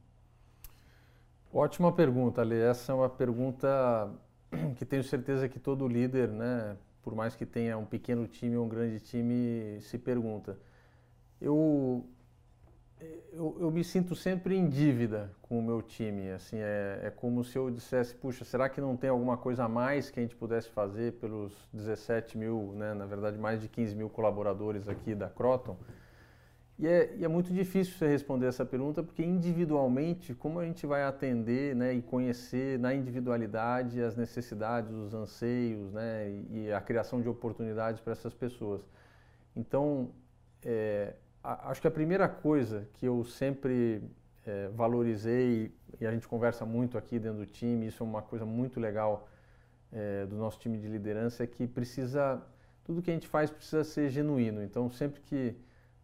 [1.54, 2.60] Ótima pergunta, Ali.
[2.60, 4.12] Essa é uma pergunta
[4.78, 8.66] que tenho certeza que todo líder, né, por mais que tenha um pequeno time ou
[8.66, 10.58] um grande time, se pergunta.
[11.42, 12.06] Eu
[13.34, 16.32] eu, eu, me sinto sempre em dívida com o meu time.
[16.32, 19.70] Assim, é, é, como se eu dissesse, puxa, será que não tem alguma coisa a
[19.70, 23.96] mais que a gente pudesse fazer pelos 17 mil, né, na verdade mais de 15
[23.96, 25.78] mil colaboradores aqui da Croton?
[26.78, 30.86] E é, e é, muito difícil você responder essa pergunta, porque individualmente, como a gente
[30.86, 37.22] vai atender né, e conhecer na individualidade as necessidades, os anseios né, e, a criação
[37.22, 38.82] de oportunidades para essas pessoas.
[39.56, 40.12] Então,
[40.64, 44.04] é, acho que a primeira coisa que eu sempre
[44.46, 48.46] é, valorizei, e a gente conversa muito aqui dentro do time, isso é uma coisa
[48.46, 49.30] muito legal
[49.94, 52.42] é, do nosso time de liderança, é que precisa,
[52.84, 54.62] tudo que a gente faz precisa ser genuíno.
[54.62, 55.56] Então, sempre que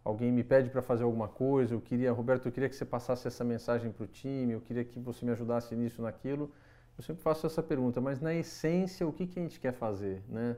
[0.04, 3.28] alguém me pede para fazer alguma coisa, eu queria, Roberto, eu queria que você passasse
[3.28, 6.52] essa mensagem para o time, eu queria que você me ajudasse nisso, naquilo,
[6.98, 10.24] eu sempre faço essa pergunta, mas na essência, o que, que a gente quer fazer,
[10.28, 10.58] né?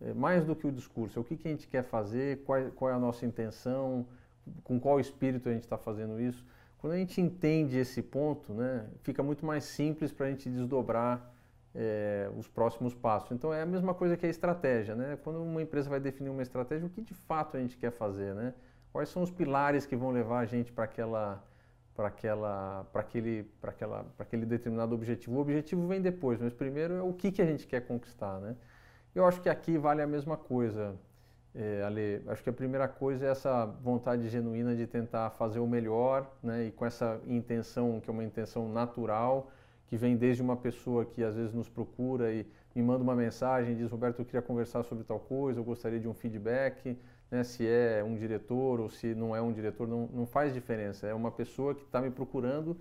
[0.00, 2.90] É, mais do que o discurso, o que, que a gente quer fazer, qual, qual
[2.90, 4.06] é a nossa intenção,
[4.62, 6.44] com qual espírito a gente está fazendo isso.
[6.78, 11.32] Quando a gente entende esse ponto, né, fica muito mais simples para a gente desdobrar
[11.74, 13.32] é, os próximos passos.
[13.32, 15.18] Então é a mesma coisa que a estratégia, né?
[15.22, 18.34] Quando uma empresa vai definir uma estratégia, o que de fato a gente quer fazer,
[18.34, 18.54] né?
[18.96, 21.44] Quais são os pilares que vão levar a gente para aquela
[21.94, 25.36] para aquela para aquele para aquela para aquele determinado objetivo.
[25.36, 28.56] O objetivo vem depois, mas primeiro é o que que a gente quer conquistar, né?
[29.14, 30.96] Eu acho que aqui vale a mesma coisa,
[31.54, 32.22] é, Ale.
[32.26, 36.64] Acho que a primeira coisa é essa vontade genuína de tentar fazer o melhor, né?
[36.64, 39.50] E com essa intenção, que é uma intenção natural,
[39.88, 43.76] que vem desde uma pessoa que às vezes nos procura e me manda uma mensagem
[43.76, 46.96] diz: Roberto, eu queria conversar sobre tal coisa, eu gostaria de um feedback.
[47.30, 51.06] Né, se é um diretor ou se não é um diretor, não, não faz diferença.
[51.06, 52.76] É uma pessoa que está me procurando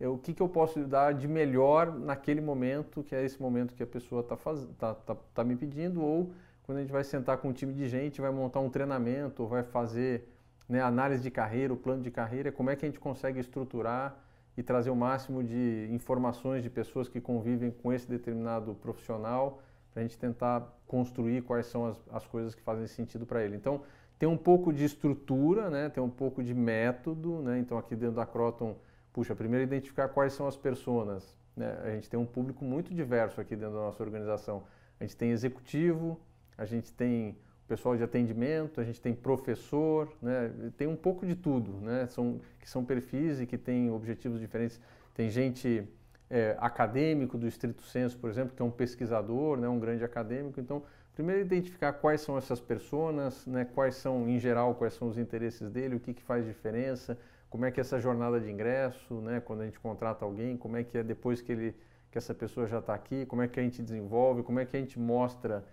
[0.00, 3.74] é, o que, que eu posso dar de melhor naquele momento, que é esse momento
[3.74, 4.36] que a pessoa está
[4.78, 7.88] tá, tá, tá me pedindo, ou quando a gente vai sentar com um time de
[7.88, 10.28] gente, vai montar um treinamento, vai fazer
[10.68, 14.16] né, análise de carreira, o plano de carreira, como é que a gente consegue estruturar
[14.56, 19.62] e trazer o máximo de informações de pessoas que convivem com esse determinado profissional,
[19.98, 23.56] para a gente tentar construir quais são as, as coisas que fazem sentido para ele.
[23.56, 23.82] Então,
[24.16, 28.16] tem um pouco de estrutura, né, tem um pouco de método, né, então aqui dentro
[28.16, 28.76] da Croton
[29.12, 31.36] puxa, primeiro identificar quais são as pessoas.
[31.56, 31.76] Né?
[31.82, 34.62] A gente tem um público muito diverso aqui dentro da nossa organização.
[35.00, 36.20] A gente tem executivo,
[36.56, 40.52] a gente tem pessoal de atendimento, a gente tem professor, né?
[40.76, 42.06] tem um pouco de tudo, né?
[42.06, 44.80] são, que são perfis e que têm objetivos diferentes.
[45.12, 45.84] Tem gente
[46.30, 49.68] é, acadêmico do estrito senso, por exemplo, que é um pesquisador, né?
[49.68, 50.60] um grande acadêmico.
[50.60, 50.82] Então,
[51.14, 53.66] primeiro identificar quais são essas pessoas, né?
[53.74, 57.18] quais são, em geral, quais são os interesses dele, o que, que faz diferença,
[57.50, 60.76] como é que é essa jornada de ingresso, né, quando a gente contrata alguém, como
[60.76, 61.74] é que é depois que, ele,
[62.10, 64.76] que essa pessoa já está aqui, como é que a gente desenvolve, como é que
[64.76, 65.64] a gente mostra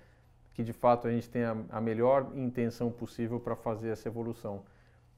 [0.53, 4.63] que de fato a gente tem a, a melhor intenção possível para fazer essa evolução.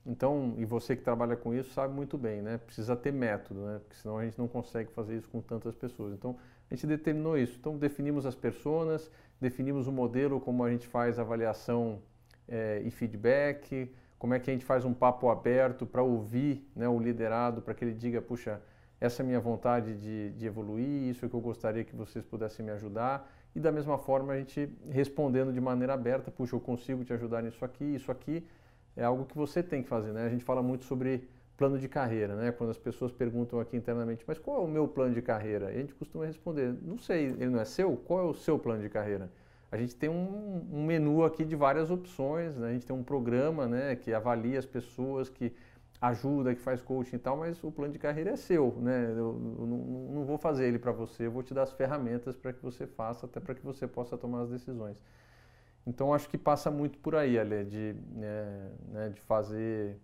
[0.08, 2.58] Então, e você que trabalha com isso sabe muito bem, né?
[2.58, 3.80] Precisa ter método, né?
[3.80, 6.14] Porque senão a gente não consegue fazer isso com tantas pessoas.
[6.14, 6.38] Então,
[6.72, 7.58] a gente determinou isso.
[7.60, 12.00] Então, definimos as pessoas, definimos o modelo como a gente faz avaliação
[12.48, 16.88] é, e feedback, como é que a gente faz um papo aberto para ouvir né,
[16.88, 18.62] o liderado, para que ele diga, puxa,
[19.02, 22.26] essa é a minha vontade de, de evoluir, isso é que eu gostaria que vocês
[22.26, 23.30] pudessem me ajudar.
[23.54, 27.44] E da mesma forma a gente respondendo de maneira aberta, puxa, eu consigo te ajudar
[27.44, 28.48] nisso aqui, isso aqui
[28.98, 30.12] é algo que você tem que fazer.
[30.12, 30.26] Né?
[30.26, 32.52] A gente fala muito sobre plano de carreira, né?
[32.52, 35.72] quando as pessoas perguntam aqui internamente, mas qual é o meu plano de carreira?
[35.72, 37.96] E a gente costuma responder, não sei, ele não é seu?
[37.96, 39.32] Qual é o seu plano de carreira?
[39.72, 42.70] a gente tem um, um menu aqui de várias opções, né?
[42.70, 45.54] a gente tem um programa né, que avalia as pessoas, que
[46.00, 49.12] ajuda, que faz coaching e tal, mas o plano de carreira é seu, né?
[49.12, 52.36] Eu, eu não, não, vou fazer ele para você, eu vou te dar as ferramentas
[52.36, 54.96] para que você faça, até para que você possa tomar as decisões.
[55.88, 59.98] Então acho que passa muito por aí, Ale, de, né, né, de fazer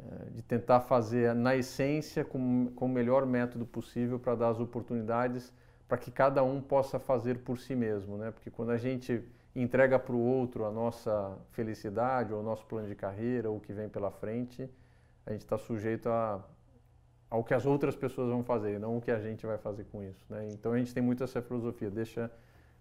[0.00, 4.58] é, de tentar fazer na essência com, com o melhor método possível para dar as
[4.58, 5.52] oportunidades
[5.86, 8.30] para que cada um possa fazer por si mesmo, né?
[8.30, 9.22] Porque quando a gente
[9.54, 13.60] entrega para o outro a nossa felicidade ou o nosso plano de carreira ou o
[13.60, 14.68] que vem pela frente,
[15.26, 16.42] a gente está sujeito a,
[17.30, 20.02] ao que as outras pessoas vão fazer, não o que a gente vai fazer com
[20.02, 20.48] isso, né?
[20.50, 22.30] Então a gente tem muito essa filosofia, deixa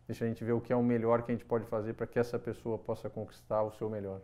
[0.08, 2.08] deixa a gente ver o que é o melhor que a gente pode fazer para
[2.08, 4.22] que essa pessoa possa conquistar o seu melhor.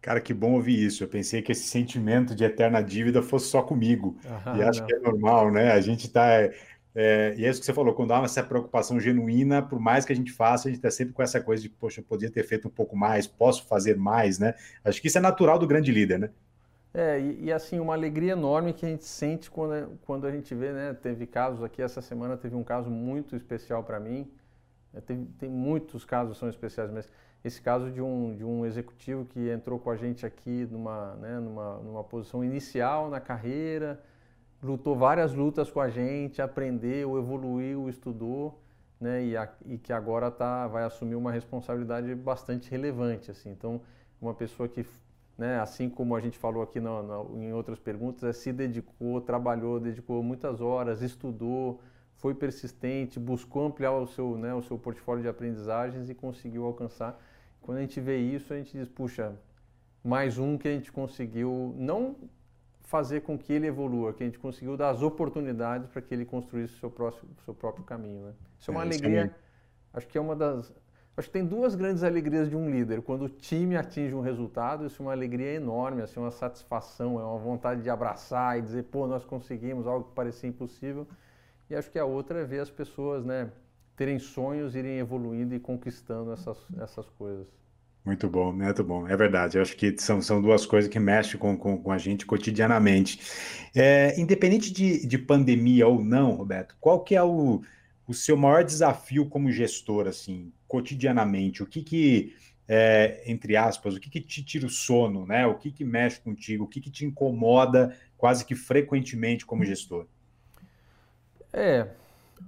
[0.00, 1.02] Cara, que bom ouvir isso.
[1.02, 4.16] Eu pensei que esse sentimento de eterna dívida fosse só comigo.
[4.44, 4.86] Ah, e acho não.
[4.86, 5.72] que é normal, né?
[5.72, 6.26] A gente está.
[6.26, 6.54] É,
[6.94, 10.12] é, e é isso que você falou, quando há essa preocupação genuína, por mais que
[10.12, 12.42] a gente faça, a gente está sempre com essa coisa de, poxa, eu podia ter
[12.44, 14.54] feito um pouco mais, posso fazer mais, né?
[14.84, 16.30] Acho que isso é natural do grande líder, né?
[16.94, 20.54] É, e, e, assim, uma alegria enorme que a gente sente quando, quando a gente
[20.54, 20.94] vê, né?
[20.94, 24.28] Teve casos aqui, essa semana teve um caso muito especial para mim.
[24.94, 27.08] É, tem, tem muitos casos são especiais, mas
[27.44, 31.38] esse caso de um, de um executivo que entrou com a gente aqui numa, né,
[31.38, 34.02] numa, numa posição inicial na carreira,
[34.62, 38.60] lutou várias lutas com a gente, aprendeu, evoluiu, estudou,
[39.00, 43.30] né, e, a, e que agora tá, vai assumir uma responsabilidade bastante relevante.
[43.30, 43.50] Assim.
[43.50, 43.80] Então,
[44.20, 44.84] uma pessoa que,
[45.36, 50.22] né, assim como a gente falou aqui em outras perguntas, é, se dedicou, trabalhou, dedicou
[50.24, 51.80] muitas horas, estudou,
[52.18, 57.18] foi persistente, buscou ampliar o seu, né, o seu portfólio de aprendizagens e conseguiu alcançar
[57.68, 59.36] quando a gente vê isso, a gente diz, puxa,
[60.02, 62.16] mais um que a gente conseguiu não
[62.80, 66.24] fazer com que ele evolua, que a gente conseguiu dar as oportunidades para que ele
[66.24, 68.24] construísse o seu, próximo, seu próprio caminho.
[68.24, 68.32] Né?
[68.58, 69.30] Isso é uma é, alegria, é
[69.92, 70.72] acho que é uma das...
[71.14, 73.02] Acho que tem duas grandes alegrias de um líder.
[73.02, 77.24] Quando o time atinge um resultado, isso é uma alegria enorme, assim, uma satisfação, é
[77.24, 81.06] uma vontade de abraçar e dizer, pô, nós conseguimos algo que parecia impossível.
[81.70, 83.50] E acho que a outra é ver as pessoas, né,
[83.96, 87.46] terem sonhos, irem evoluindo e conquistando essas, essas coisas.
[88.04, 89.06] Muito bom, muito bom.
[89.06, 89.58] É verdade.
[89.58, 93.20] Eu acho que são, são duas coisas que mexem com, com, com a gente cotidianamente.
[93.74, 97.60] É, independente de, de pandemia ou não, Roberto, qual que é o,
[98.06, 101.62] o seu maior desafio como gestor, assim, cotidianamente?
[101.62, 102.34] O que que,
[102.66, 105.46] é, entre aspas, o que que te tira o sono, né?
[105.46, 106.64] O que que mexe contigo?
[106.64, 110.06] O que que te incomoda quase que frequentemente como gestor?
[111.52, 111.88] É,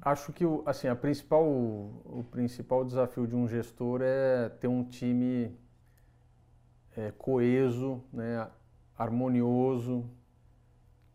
[0.02, 5.54] Acho que assim, a principal, o principal desafio de um gestor é ter um time
[6.96, 8.48] é, coeso, né,
[8.96, 10.08] harmonioso,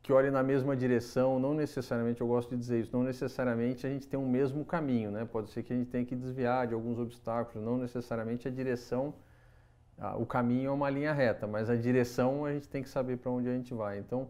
[0.03, 1.39] que olhe na mesma direção.
[1.39, 5.09] Não necessariamente, eu gosto de dizer isso, não necessariamente a gente tem um mesmo caminho.
[5.09, 5.25] Né?
[5.25, 9.13] Pode ser que a gente tenha que desviar de alguns obstáculos, não necessariamente a direção,
[10.19, 13.31] o caminho é uma linha reta, mas a direção a gente tem que saber para
[13.31, 13.97] onde a gente vai.
[13.97, 14.27] Então,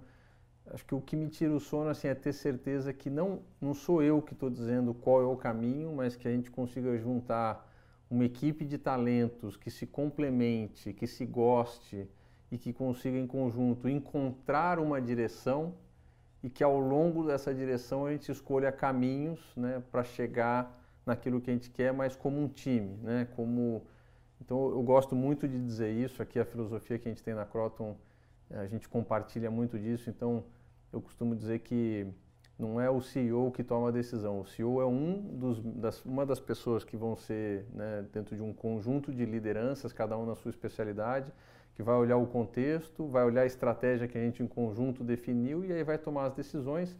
[0.73, 3.73] acho que o que me tira o sono assim, é ter certeza que não, não
[3.73, 7.71] sou eu que estou dizendo qual é o caminho, mas que a gente consiga juntar
[8.09, 12.07] uma equipe de talentos que se complemente, que se goste
[12.51, 15.73] e que consiga em conjunto encontrar uma direção
[16.43, 21.49] e que ao longo dessa direção a gente escolha caminhos né, para chegar naquilo que
[21.49, 23.83] a gente quer, mas como um time, né, como
[24.39, 27.45] então eu gosto muito de dizer isso aqui a filosofia que a gente tem na
[27.45, 27.95] Croton
[28.49, 30.43] a gente compartilha muito disso, então
[30.91, 32.07] eu costumo dizer que
[32.57, 34.41] não é o CEO que toma a decisão.
[34.41, 38.41] O CEO é um dos, das, uma das pessoas que vão ser né, dentro de
[38.41, 41.31] um conjunto de lideranças, cada um na sua especialidade,
[41.75, 45.65] que vai olhar o contexto, vai olhar a estratégia que a gente em conjunto definiu
[45.65, 46.95] e aí vai tomar as decisões.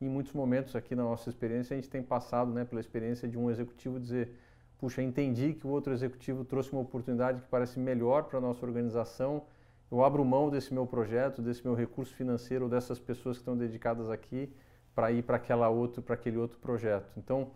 [0.00, 3.38] Em muitos momentos aqui na nossa experiência, a gente tem passado né, pela experiência de
[3.38, 4.30] um executivo dizer
[4.78, 8.64] puxa, entendi que o outro executivo trouxe uma oportunidade que parece melhor para a nossa
[8.64, 9.42] organização,
[9.90, 14.10] eu abro mão desse meu projeto, desse meu recurso financeiro, dessas pessoas que estão dedicadas
[14.10, 14.52] aqui
[14.94, 17.10] para ir para aquela outro, para aquele outro projeto.
[17.16, 17.50] Então,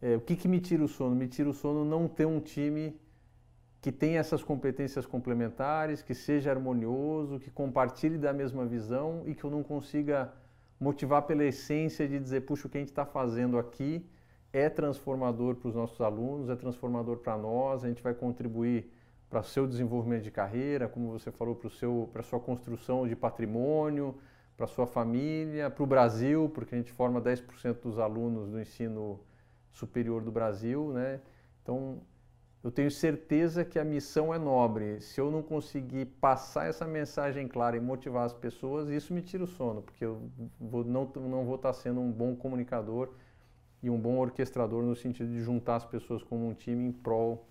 [0.00, 1.14] é, o que, que me tira o sono?
[1.14, 2.98] Me tira o sono não ter um time
[3.80, 9.44] que tenha essas competências complementares, que seja harmonioso, que compartilhe da mesma visão e que
[9.44, 10.32] eu não consiga
[10.78, 14.04] motivar pela essência de dizer, puxa, o que a gente está fazendo aqui
[14.52, 18.88] é transformador para os nossos alunos, é transformador para nós, a gente vai contribuir
[19.32, 21.58] para seu desenvolvimento de carreira, como você falou,
[22.12, 24.14] para a sua construção de patrimônio,
[24.58, 29.18] para sua família, para o Brasil, porque a gente forma 10% dos alunos do ensino
[29.70, 31.18] superior do Brasil, né?
[31.62, 32.02] Então,
[32.62, 35.00] eu tenho certeza que a missão é nobre.
[35.00, 39.44] Se eu não conseguir passar essa mensagem clara e motivar as pessoas, isso me tira
[39.44, 40.30] o sono, porque eu
[40.60, 43.08] vou, não, não vou estar sendo um bom comunicador
[43.82, 47.48] e um bom orquestrador no sentido de juntar as pessoas como um time em prol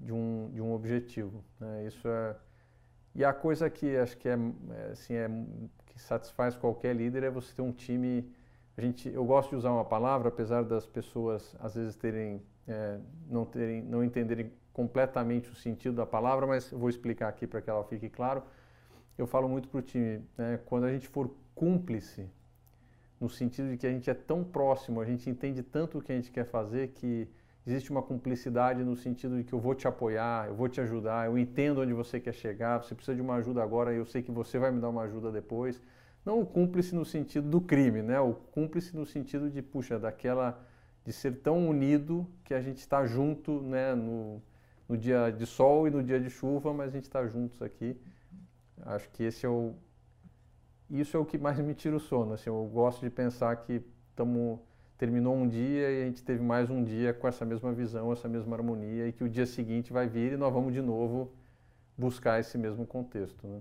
[0.00, 1.44] de um, de um objetivo.
[1.60, 1.86] Né?
[1.86, 2.36] Isso é
[3.14, 5.28] e a coisa que acho que é, é, assim é
[5.86, 8.28] que satisfaz qualquer líder é você ter um time.
[8.76, 12.98] A gente, eu gosto de usar uma palavra, apesar das pessoas às vezes terem é,
[13.28, 17.62] não terem não entenderem completamente o sentido da palavra, mas eu vou explicar aqui para
[17.62, 18.42] que ela fique claro.
[19.16, 22.28] eu falo muito para o time, né, quando a gente for cúmplice,
[23.20, 26.10] no sentido de que a gente é tão próximo, a gente entende tanto o que
[26.10, 27.28] a gente quer fazer que
[27.66, 31.26] existe uma cumplicidade no sentido de que eu vou te apoiar, eu vou te ajudar,
[31.26, 34.30] eu entendo onde você quer chegar, você precisa de uma ajuda agora, eu sei que
[34.30, 35.80] você vai me dar uma ajuda depois.
[36.24, 38.18] Não o cúmplice no sentido do crime, né?
[38.20, 40.58] O cúmplice no sentido de, puxa, daquela
[41.04, 44.42] de ser tão unido que a gente está junto, né, no,
[44.88, 48.00] no dia de sol e no dia de chuva, mas a gente está juntos aqui.
[48.82, 49.74] Acho que esse é o
[50.90, 52.34] isso é o que mais me tira o sono.
[52.34, 53.82] Assim, eu gosto de pensar que
[54.14, 54.62] tamo,
[54.96, 58.28] terminou um dia e a gente teve mais um dia com essa mesma visão, essa
[58.28, 61.32] mesma harmonia e que o dia seguinte vai vir e nós vamos de novo
[61.96, 63.46] buscar esse mesmo contexto.
[63.46, 63.60] Né?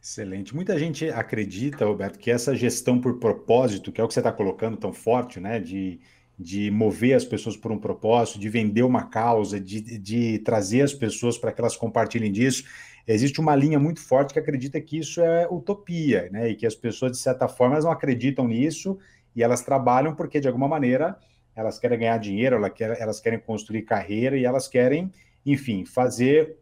[0.00, 0.54] Excelente.
[0.54, 4.32] Muita gente acredita, Roberto, que essa gestão por propósito, que é o que você está
[4.32, 6.00] colocando tão forte, né, de,
[6.38, 10.92] de mover as pessoas por um propósito, de vender uma causa, de, de trazer as
[10.92, 12.64] pessoas para que elas compartilhem disso,
[13.06, 16.50] existe uma linha muito forte que acredita que isso é utopia, né?
[16.50, 18.98] E que as pessoas, de certa forma, não acreditam nisso
[19.34, 21.18] e elas trabalham porque, de alguma maneira,
[21.54, 22.56] elas querem ganhar dinheiro,
[22.98, 25.12] elas querem construir carreira e elas querem,
[25.44, 26.58] enfim, fazer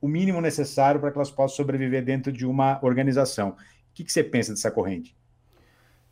[0.00, 3.50] o mínimo necessário para que elas possam sobreviver dentro de uma organização.
[3.50, 3.56] O
[3.94, 5.16] que, que você pensa dessa corrente?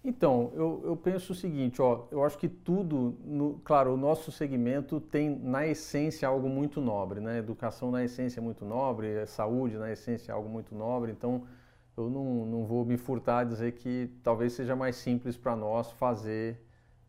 [0.03, 4.32] Então, eu, eu, penso o seguinte, ó, eu acho que tudo, no, claro, o nosso
[4.32, 7.38] segmento tem na essência algo muito nobre, né?
[7.38, 11.42] Educação na essência é muito nobre, saúde na essência é algo muito nobre, então
[11.97, 15.91] eu não, não vou me furtar a dizer que talvez seja mais simples para nós
[15.93, 16.61] fazer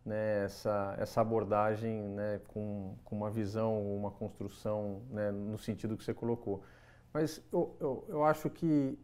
[0.05, 6.03] né, essa, essa abordagem né, com, com uma visão, uma construção né, no sentido que
[6.03, 6.63] você colocou.
[7.13, 8.97] Mas eu, eu, eu acho que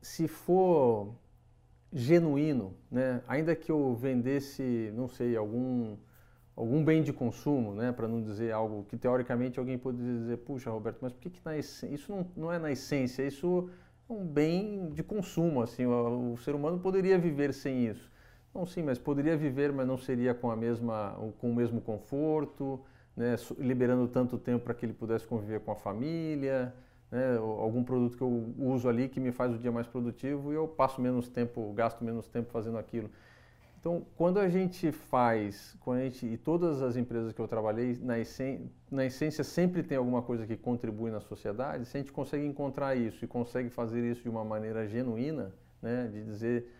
[0.00, 1.14] se for
[1.92, 3.22] genuíno, né?
[3.26, 5.96] ainda que eu vendesse, não sei, algum,
[6.54, 7.92] algum bem de consumo, né?
[7.92, 11.40] para não dizer algo que teoricamente alguém poderia dizer, puxa Roberto, mas por que, que
[11.44, 13.70] na isso não, não é na essência, isso
[14.08, 18.10] um bem de consumo, assim, o, o, ser humano poderia viver sem isso.
[18.54, 22.80] Não, sim, mas poderia viver, mas não seria com, a mesma, com o mesmo conforto,
[23.16, 23.36] né?
[23.58, 26.74] liberando tanto tempo para que ele pudesse conviver com a família,
[27.10, 30.56] né, algum produto que eu uso ali que me faz o dia mais produtivo e
[30.56, 33.10] eu passo menos tempo, gasto menos tempo fazendo aquilo.
[33.80, 37.96] Então, quando a gente faz, quando a gente, e todas as empresas que eu trabalhei,
[38.02, 38.14] na,
[38.90, 42.96] na essência sempre tem alguma coisa que contribui na sociedade, se a gente consegue encontrar
[42.96, 46.74] isso e consegue fazer isso de uma maneira genuína, né, de dizer,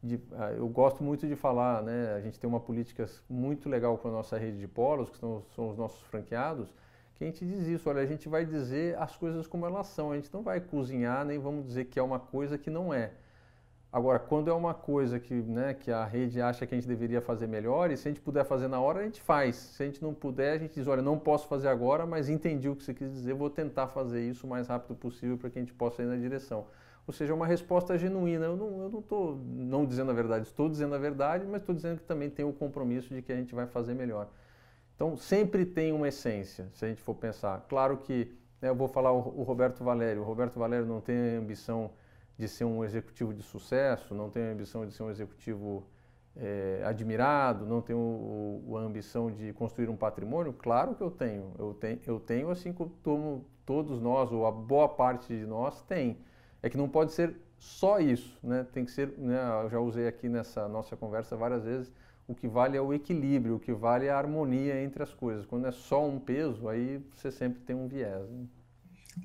[0.00, 3.98] de, ah, eu gosto muito de falar, né, a gente tem uma política muito legal
[3.98, 6.68] com a nossa rede de polos, que são, são os nossos franqueados,
[7.16, 10.12] que a gente diz isso, olha, a gente vai dizer as coisas como elas são,
[10.12, 13.12] a gente não vai cozinhar, nem vamos dizer que é uma coisa que não é.
[13.94, 17.20] Agora, quando é uma coisa que, né, que a rede acha que a gente deveria
[17.20, 19.54] fazer melhor, e se a gente puder fazer na hora, a gente faz.
[19.54, 22.68] Se a gente não puder, a gente diz, olha, não posso fazer agora, mas entendi
[22.68, 25.60] o que você quis dizer, vou tentar fazer isso o mais rápido possível para que
[25.60, 26.66] a gente possa ir na direção.
[27.06, 28.46] Ou seja, uma resposta genuína.
[28.46, 31.98] Eu não estou não, não dizendo a verdade, estou dizendo a verdade, mas estou dizendo
[31.98, 34.28] que também tem o compromisso de que a gente vai fazer melhor.
[34.96, 37.64] Então, sempre tem uma essência, se a gente for pensar.
[37.68, 40.22] Claro que né, eu vou falar o, o, Roberto Valério.
[40.22, 41.92] O Roberto Valério não tem ambição
[42.38, 45.86] de ser um executivo de sucesso, não tem a ambição de ser um executivo
[46.36, 50.52] é, admirado, não tem o, o, a ambição de construir um patrimônio.
[50.52, 51.52] Claro que eu tenho.
[51.58, 56.18] Eu tenho, eu tenho assim como todos nós, ou a boa parte de nós tem.
[56.62, 58.66] É que não pode ser só isso, né?
[58.72, 61.92] Tem que ser, né, eu já usei aqui nessa nossa conversa várias vezes,
[62.26, 65.46] o que vale é o equilíbrio, o que vale é a harmonia entre as coisas.
[65.46, 68.28] Quando é só um peso, aí você sempre tem um viés.
[68.30, 68.46] Né?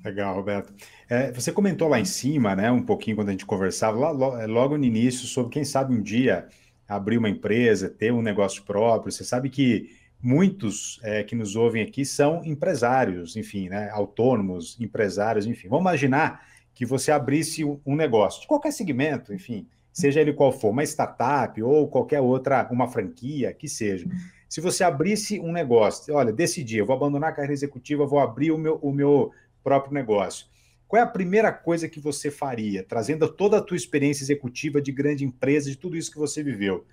[0.04, 0.72] Legal, Roberto.
[1.08, 4.46] É, você comentou lá em cima, né, um pouquinho quando a gente conversava, lá, é,
[4.46, 6.48] logo no início, sobre quem sabe um dia
[6.88, 9.12] abrir uma empresa, ter um negócio próprio.
[9.12, 15.46] Você sabe que muitos é, que nos ouvem aqui são empresários, enfim, né, autônomos, empresários,
[15.46, 15.68] enfim.
[15.68, 20.70] Vamos imaginar que você abrisse um negócio, de qualquer segmento, enfim, seja ele qual for,
[20.70, 24.06] uma startup ou qualquer outra, uma franquia, que seja.
[24.48, 28.50] Se você abrisse um negócio, olha, decidi, eu vou abandonar a carreira executiva, vou abrir
[28.50, 29.30] o meu, o meu
[29.62, 30.46] próprio negócio.
[30.86, 34.90] Qual é a primeira coisa que você faria, trazendo toda a tua experiência executiva de
[34.90, 36.84] grande empresa, de tudo isso que você viveu,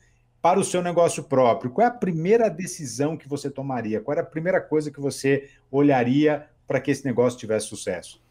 [0.41, 1.72] para o seu negócio próprio?
[1.72, 3.99] Qual é a primeira decisão que você tomaria?
[3.99, 8.22] Qual era a primeira coisa que você olharia para que esse negócio tivesse sucesso?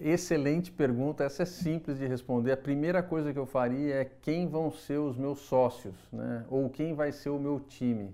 [0.00, 2.52] Excelente pergunta, essa é simples de responder.
[2.52, 6.44] A primeira coisa que eu faria é quem vão ser os meus sócios, né?
[6.48, 8.12] ou quem vai ser o meu time.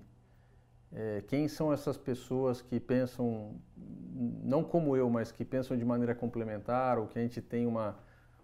[0.91, 3.55] É, quem são essas pessoas que pensam,
[4.43, 7.95] não como eu, mas que pensam de maneira complementar, ou que a gente tem uma,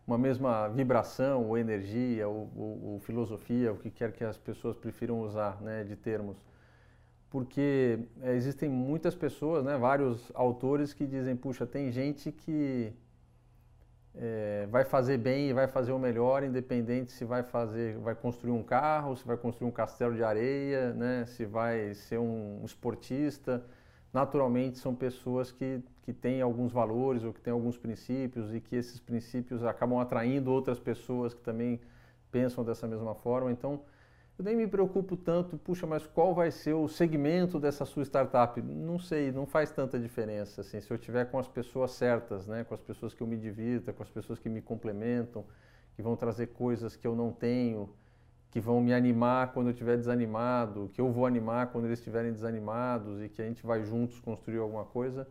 [0.06, 4.78] uma mesma vibração, ou energia, ou, ou, ou filosofia, o que quer que as pessoas
[4.78, 6.38] prefiram usar né, de termos.
[7.30, 12.94] Porque é, existem muitas pessoas, né, vários autores que dizem, puxa, tem gente que
[14.18, 18.52] é, vai fazer bem e vai fazer o melhor, independente se vai fazer, vai construir
[18.52, 21.26] um carro, se vai construir um castelo de areia, né?
[21.26, 23.64] se vai ser um esportista.
[24.14, 28.76] Naturalmente são pessoas que, que têm alguns valores ou que têm alguns princípios e que
[28.76, 31.82] esses princípios acabam atraindo outras pessoas que também
[32.32, 33.52] pensam dessa mesma forma.
[33.52, 33.82] Então,
[34.38, 38.62] eu nem me preocupo tanto, puxa, mas qual vai ser o segmento dessa sua startup?
[38.62, 40.60] Não sei, não faz tanta diferença.
[40.60, 43.38] Assim, se eu tiver com as pessoas certas, né, com as pessoas que eu me
[43.38, 45.46] divirta, com as pessoas que me complementam,
[45.96, 47.90] que vão trazer coisas que eu não tenho,
[48.52, 52.34] que vão me animar quando eu estiver desanimado, que eu vou animar quando eles estiverem
[52.34, 55.26] desanimados e que a gente vai juntos construir alguma coisa.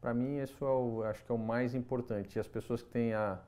[0.00, 2.36] Para mim, isso é o, acho que é o mais importante.
[2.36, 3.38] E as pessoas que têm a,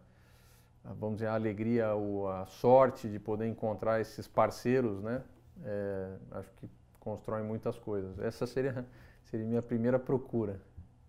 [0.84, 5.22] vamos dizer, a alegria, a sorte de poder encontrar esses parceiros, né?
[5.64, 6.68] É, acho que
[6.98, 8.18] constroem muitas coisas.
[8.18, 8.86] Essa seria,
[9.24, 10.60] seria minha primeira procura.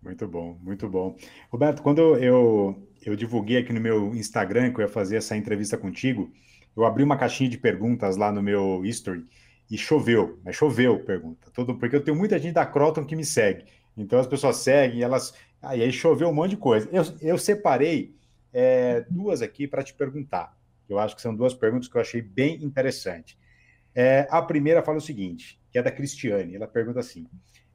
[0.02, 1.16] Muito bom, muito bom.
[1.50, 5.78] Roberto, quando eu, eu divulguei aqui no meu Instagram que eu ia fazer essa entrevista
[5.78, 6.30] contigo,
[6.76, 9.24] eu abri uma caixinha de perguntas lá no meu history
[9.70, 11.50] e choveu, mas choveu pergunta.
[11.52, 13.64] Todo, porque eu tenho muita gente da Croton que me segue.
[13.96, 15.32] Então as pessoas seguem, elas.
[15.62, 16.88] Aí, aí choveu um monte de coisa.
[16.92, 18.14] Eu, eu separei
[18.54, 20.56] é, duas aqui para te perguntar.
[20.88, 23.36] Eu acho que são duas perguntas que eu achei bem interessante.
[23.94, 26.54] É, a primeira fala o seguinte, que é da Cristiane.
[26.54, 27.26] Ela pergunta assim: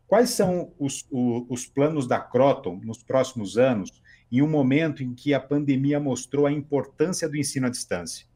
[0.08, 4.02] quais são os, o, os planos da Croton nos próximos anos,
[4.32, 8.29] em um momento em que a pandemia mostrou a importância do ensino à distância?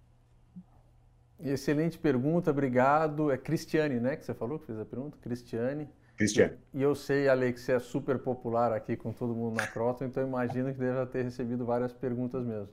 [1.44, 3.30] Excelente pergunta, obrigado.
[3.30, 5.18] É Cristiane, né, que você falou que fez a pergunta?
[5.22, 5.90] Cristiane.
[6.16, 6.54] Cristiano.
[6.74, 10.06] E eu sei, Ale, que você é super popular aqui com todo mundo na Croton,
[10.06, 12.70] então imagino que deve ter recebido várias perguntas mesmo.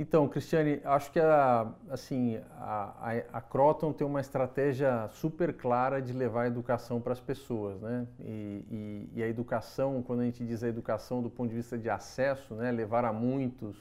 [0.00, 6.00] Então, Cristiane, acho que a, assim, a, a, a Croton tem uma estratégia super clara
[6.00, 8.06] de levar a educação para as pessoas, né?
[8.20, 11.76] E, e, e, a educação, quando a gente diz a educação do ponto de vista
[11.76, 12.70] de acesso, né?
[12.70, 13.76] levar a muitos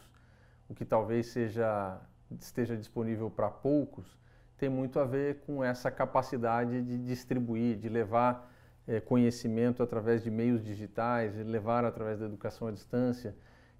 [0.68, 2.02] o que talvez seja,
[2.39, 4.17] esteja disponível para poucos,
[4.57, 8.51] tem muito a ver com essa capacidade de distribuir, de levar
[8.88, 13.36] é, conhecimento através de meios digitais, levar através da educação à distância.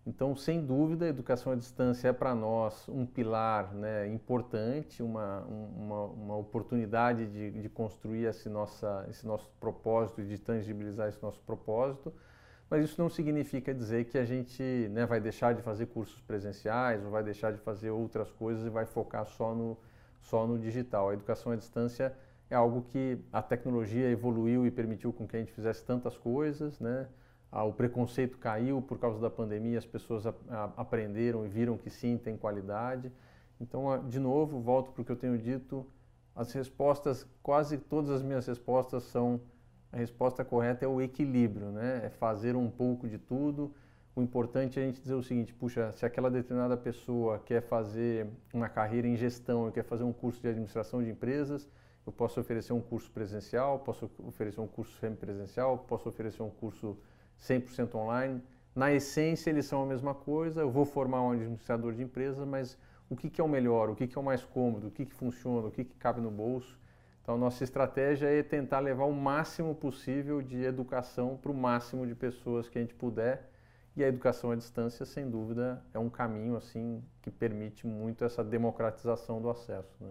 [0.06, 5.42] Então, sem dúvida, a educação à distância é para nós um pilar né, importante, uma,
[5.42, 11.22] uma, uma oportunidade de, de, construir esse, nossa, esse nosso propósito e de tangibilizar esse
[11.22, 12.14] nosso propósito,
[12.70, 14.62] mas isso não significa dizer que a gente
[14.92, 18.70] né, vai deixar de fazer cursos presenciais ou vai deixar de fazer outras coisas e
[18.70, 19.78] vai focar só no,
[20.22, 21.10] só no digital.
[21.10, 22.14] A educação à distância
[22.50, 26.80] é algo que a tecnologia evoluiu e permitiu com que a gente fizesse tantas coisas,
[26.80, 27.08] né?
[27.52, 30.26] Ah, o preconceito caiu por causa da pandemia, as pessoas
[30.76, 33.12] aprenderam e viram que sim, tem qualidade.
[33.60, 35.86] Então, a, de novo, volto para o que eu tenho dito,
[36.36, 39.40] as respostas, quase todas as minhas respostas são,
[39.92, 42.02] a resposta correta é o equilíbrio, né?
[42.06, 43.74] É fazer um pouco de tudo.
[44.16, 48.28] O importante é a gente dizer o seguinte, puxa, se aquela determinada pessoa quer fazer
[48.54, 51.70] uma carreira em gestão, quer fazer um curso de administração de empresas,
[52.06, 56.98] eu posso oferecer um curso presencial, posso oferecer um curso semipresencial, posso oferecer um curso
[57.40, 58.42] 100% online.
[58.74, 60.62] Na essência, eles são a mesma coisa.
[60.62, 62.78] Eu vou formar um administrador de empresas, mas
[63.10, 65.06] o que, que é o melhor, o que, que é o mais cômodo, o que,
[65.06, 66.80] que funciona, o que, que cabe no bolso.
[67.28, 72.16] Então, nossa estratégia é tentar levar o máximo possível de educação para o máximo de
[72.16, 73.52] pessoas que a gente puder
[73.98, 78.46] e a educação à distância, sem dúvida, é um caminho assim que permite muito essa
[78.46, 79.94] democratização do acesso.
[80.00, 80.08] Né?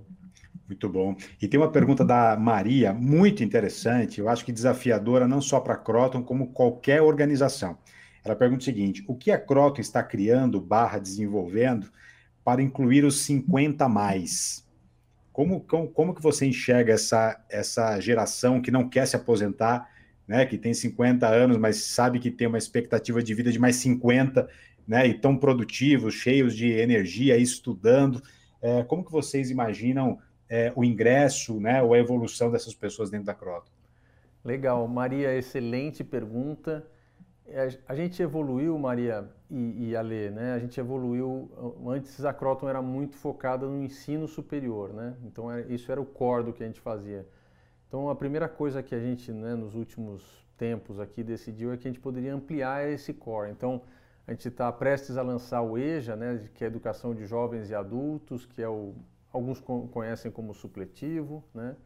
[0.68, 1.16] Muito bom.
[1.40, 5.72] E tem uma pergunta da Maria, muito interessante, eu acho que desafiadora não só para
[5.72, 7.78] a Croton, como qualquer organização.
[8.22, 11.90] Ela pergunta o seguinte: o que a Croton está criando barra desenvolvendo
[12.44, 14.65] para incluir os 50 mais?
[15.36, 19.86] Como, como, como que você enxerga essa, essa geração que não quer se aposentar
[20.26, 23.76] né, que tem 50 anos, mas sabe que tem uma expectativa de vida de mais
[23.76, 24.48] 50,
[24.88, 28.22] né, e tão produtivos, cheios de energia, estudando.
[28.62, 30.18] É, como que vocês imaginam
[30.48, 33.70] é, o ingresso, né, ou a evolução dessas pessoas dentro da Croton?
[34.42, 36.82] Legal, Maria, excelente pergunta.
[37.48, 40.54] É, a gente evoluiu, Maria e, e Ale, né?
[40.54, 41.50] A gente evoluiu.
[41.86, 45.16] Antes a Croton era muito focada no ensino superior, né?
[45.24, 47.26] Então era, isso era o core do que a gente fazia.
[47.88, 51.86] Então, a primeira coisa que a gente, né, nos últimos tempos aqui decidiu é que
[51.86, 53.50] a gente poderia ampliar esse core.
[53.50, 53.82] Então,
[54.26, 57.74] a gente está prestes a lançar o EJA, né, que é Educação de Jovens e
[57.74, 58.94] Adultos, que é o,
[59.32, 61.76] alguns conhecem como supletivo, né,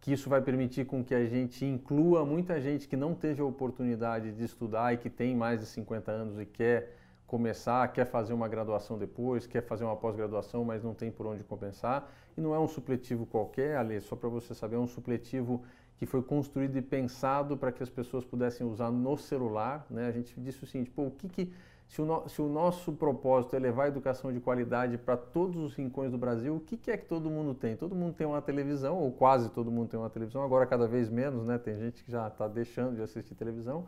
[0.00, 3.44] que isso vai permitir com que a gente inclua muita gente que não teve a
[3.44, 6.96] oportunidade de estudar e que tem mais de 50 anos e quer
[7.26, 11.44] começar, quer fazer uma graduação depois, quer fazer uma pós-graduação, mas não tem por onde
[11.44, 12.10] compensar.
[12.36, 15.62] E não é um supletivo qualquer, Ale, só para você saber, é um supletivo
[15.96, 19.86] que foi construído e pensado para que as pessoas pudessem usar no celular.
[19.90, 20.06] Né?
[20.06, 21.52] A gente disse o seguinte, pô, o que, que
[21.90, 25.56] Se o, no, se o, nosso propósito é levar a educação de qualidade para todos
[25.56, 27.76] os rincões do Brasil, o que, que, é que todo mundo tem?
[27.76, 31.10] Todo mundo tem uma televisão, ou quase todo mundo tem uma televisão, agora cada vez
[31.10, 31.58] menos, né?
[31.58, 33.86] Tem gente que já está deixando de assistir televisão.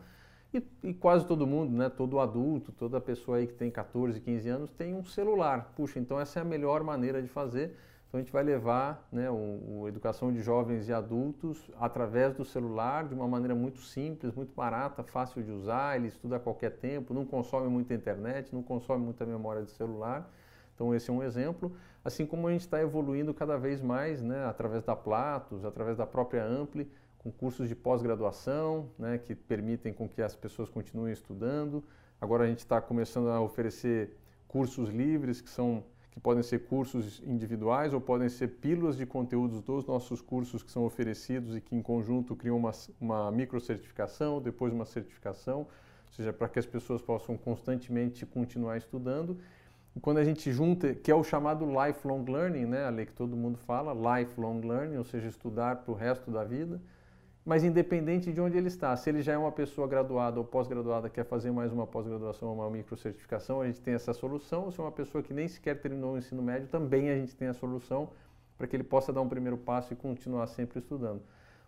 [0.53, 1.89] E, e, quase todo mundo, né?
[1.89, 5.71] Todo adulto, toda pessoa aí que tem 14, 15 anos tem um celular.
[5.73, 7.77] Puxa, então essa é a melhor maneira de fazer.
[8.13, 12.45] Então a gente vai levar né, o, o, educação de jovens e adultos através do
[12.45, 16.73] celular de uma maneira muito simples, muito barata, fácil de usar, ele estuda a qualquer
[16.73, 20.31] tempo, não consome muita internet, não consome muita memória de celular.
[20.75, 21.75] Então esse é um exemplo.
[22.05, 26.05] Assim como a gente está evoluindo cada vez mais, né, através da Platos, através da
[26.05, 26.87] própria Ampli,
[27.17, 31.83] com cursos de pós-graduação, né, que permitem com que as pessoas continuem estudando.
[32.21, 34.15] Agora a gente está começando a oferecer
[34.47, 35.83] cursos livres que são
[36.13, 40.71] que podem ser cursos individuais ou podem ser pílulas de conteúdos dos nossos cursos que
[40.71, 46.31] são oferecidos e que em conjunto criam uma, uma microcertificação, depois uma certificação, ou seja,
[46.31, 49.39] para que as pessoas possam constantemente continuar estudando.
[49.95, 53.13] E quando a gente junta, que é o chamado lifelong learning, né, a lei que
[53.13, 56.79] todo mundo fala, lifelong learning, ou seja, estudar para o resto da vida,
[57.45, 58.95] mas independente de onde ele está.
[58.95, 62.55] Se ele já é uma pessoa graduada ou pós-graduada, quer fazer mais uma pós-graduação ou
[62.55, 64.71] uma microcertificação, a gente tem essa solução.
[64.71, 67.49] Se é uma pessoa que nem sequer terminou o ensino médio, também a gente tem
[67.49, 68.09] a solução
[68.57, 71.21] para que ele possa dar um primeiro passo e continuar sempre estudando.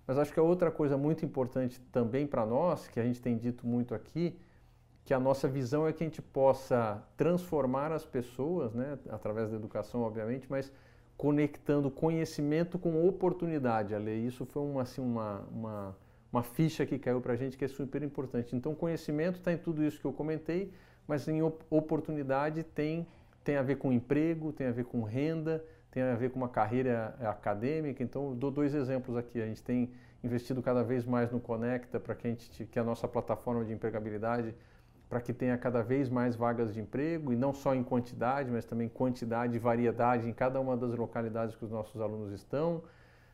[0.08, 3.38] Mas acho que a outra coisa muito importante também para nós, que a gente tem
[3.38, 4.38] dito muito aqui,
[5.04, 9.56] que a nossa visão é que a gente possa transformar as pessoas, né, através da
[9.56, 10.72] educação, obviamente, mas
[11.18, 14.12] conectando conhecimento com oportunidade, Ale.
[14.12, 15.98] Isso foi uma, assim, uma, uma,
[16.32, 18.56] uma ficha que caiu para a gente que é super importante.
[18.56, 20.74] Então, conhecimento está em tudo isso que eu comentei,
[21.08, 23.08] mas em oportunidade tem,
[23.44, 26.50] tem a ver com emprego, tem a ver com renda, tem a ver com uma
[26.50, 28.04] carreira acadêmica.
[28.04, 29.42] Então, dou dois exemplos aqui.
[29.42, 29.92] A gente tem
[30.22, 34.54] investido cada vez mais no Conecta para que que é a nossa plataforma de empregabilidade,
[35.10, 38.66] para que tenha cada vez mais vagas de emprego, e não só em quantidade, mas
[38.66, 42.84] também quantidade e variedade em cada uma das localidades que os nossos alunos estão.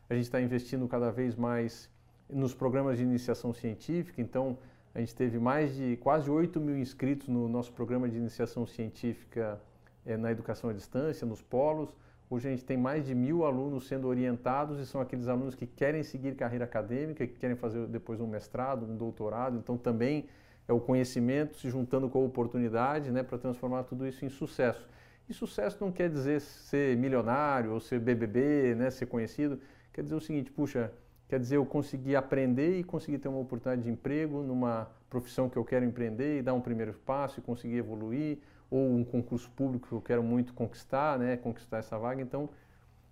[0.09, 1.89] A gente está investindo cada vez mais
[2.29, 4.57] nos programas de iniciação científica, então
[4.93, 9.59] a gente teve mais de quase 8 mil inscritos no nosso programa de iniciação científica
[10.05, 11.95] é, na educação à distância, nos polos.
[12.29, 15.65] Hoje a gente tem mais de mil alunos sendo orientados e são aqueles alunos que
[15.65, 20.27] querem seguir carreira acadêmica, que querem fazer depois um mestrado, um doutorado, então também
[20.67, 24.87] é o conhecimento se juntando com a oportunidade né, para transformar tudo isso em sucesso.
[25.29, 29.59] E sucesso não quer dizer ser milionário ou ser BBB, né, ser conhecido.
[29.93, 30.91] Quer dizer o seguinte, puxa,
[31.27, 35.57] quer dizer eu conseguir aprender e conseguir ter uma oportunidade de emprego numa profissão que
[35.57, 38.39] eu quero empreender e dar um primeiro passo e conseguir evoluir,
[38.69, 42.21] ou um concurso público que eu quero muito conquistar, né, conquistar essa vaga.
[42.21, 42.49] Então,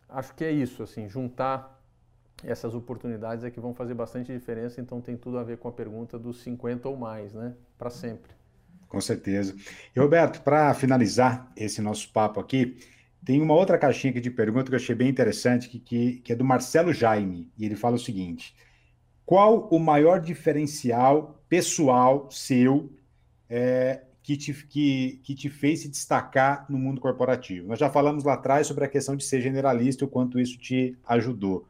[0.07, 1.78] acho que é isso, assim, juntar
[2.43, 5.71] essas oportunidades é que vão fazer bastante diferença, então tem tudo a ver com a
[5.71, 7.53] pergunta dos 50 ou mais, né?
[7.77, 8.31] Para sempre.
[8.87, 9.55] Com certeza.
[9.95, 12.77] E Roberto, para finalizar esse nosso papo aqui,
[13.23, 16.33] tem uma outra caixinha aqui de pergunta que eu achei bem interessante, que, que, que
[16.33, 18.55] é do Marcelo Jaime, e ele fala o seguinte:
[19.25, 22.91] qual o maior diferencial pessoal seu
[23.47, 27.67] é, que, te, que, que te fez se destacar no mundo corporativo?
[27.67, 30.57] Nós já falamos lá atrás sobre a questão de ser generalista e o quanto isso
[30.57, 31.68] te ajudou.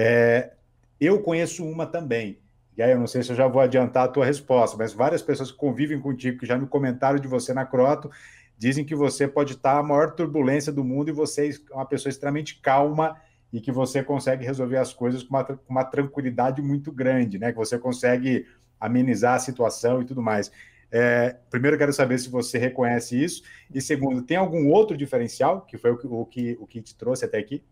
[0.00, 0.52] É,
[1.00, 2.38] eu conheço uma também.
[2.76, 5.20] E aí eu não sei se eu já vou adiantar a tua resposta, mas várias
[5.20, 8.08] pessoas que convivem contigo, que já me comentaram de você na Croto,
[8.56, 12.10] dizem que você pode estar a maior turbulência do mundo e você é uma pessoa
[12.10, 13.16] extremamente calma
[13.52, 17.50] e que você consegue resolver as coisas com uma, com uma tranquilidade muito grande, né?
[17.50, 18.46] Que você consegue
[18.78, 20.52] amenizar a situação e tudo mais.
[20.92, 23.42] É, primeiro, quero saber se você reconhece isso.
[23.74, 26.94] E segundo, tem algum outro diferencial que foi o que, o que, o que te
[26.94, 27.64] trouxe até aqui?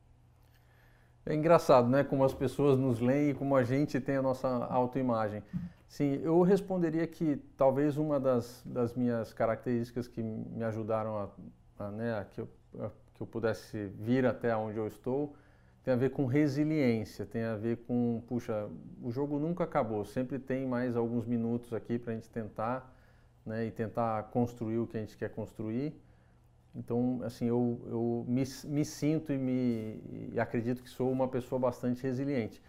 [1.27, 2.05] É engraçado, né?
[2.05, 5.43] Como as pessoas nos leem e como a gente tem a nossa autoimagem.
[5.89, 11.91] Sim, eu responderia que talvez uma das, das minhas características que me ajudaram a, a,
[11.91, 12.49] né, a que, eu,
[12.79, 15.35] a, que eu pudesse vir até onde eu estou
[15.87, 18.69] tem a ver com resiliência, tem a ver com, puxa,
[19.01, 22.93] o jogo nunca acabou, sempre tem mais alguns minutos aqui para a gente tentar,
[23.45, 25.95] né, e tentar construir o que a gente quer construir.
[26.77, 31.59] Então, assim, eu, eu me, me sinto e, me, e acredito que sou uma pessoa
[31.59, 32.63] bastante resiliente.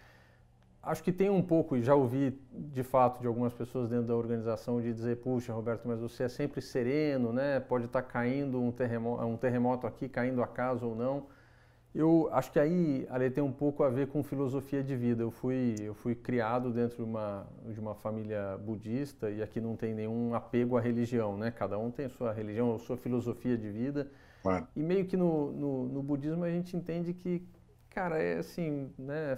[0.81, 4.15] Acho que tem um pouco, e já ouvi de fato de algumas pessoas dentro da
[4.15, 7.59] organização de dizer, puxa, Roberto, mas você é sempre sereno, né?
[7.59, 11.27] Pode estar caindo um terremoto, um terremoto aqui, caindo acaso ou não.
[11.95, 15.23] Eu acho que aí, Ali, tem um pouco a ver com filosofia de vida.
[15.23, 19.75] Eu fui, eu fui criado dentro de uma, de uma família budista e aqui não
[19.75, 21.49] tem nenhum apego à religião, né?
[21.49, 24.11] Cada um tem a sua religião, a sua filosofia de vida.
[24.43, 24.67] Claro.
[24.75, 27.47] E meio que no, no, no, budismo a gente entende que,
[27.89, 29.37] cara, é assim, né?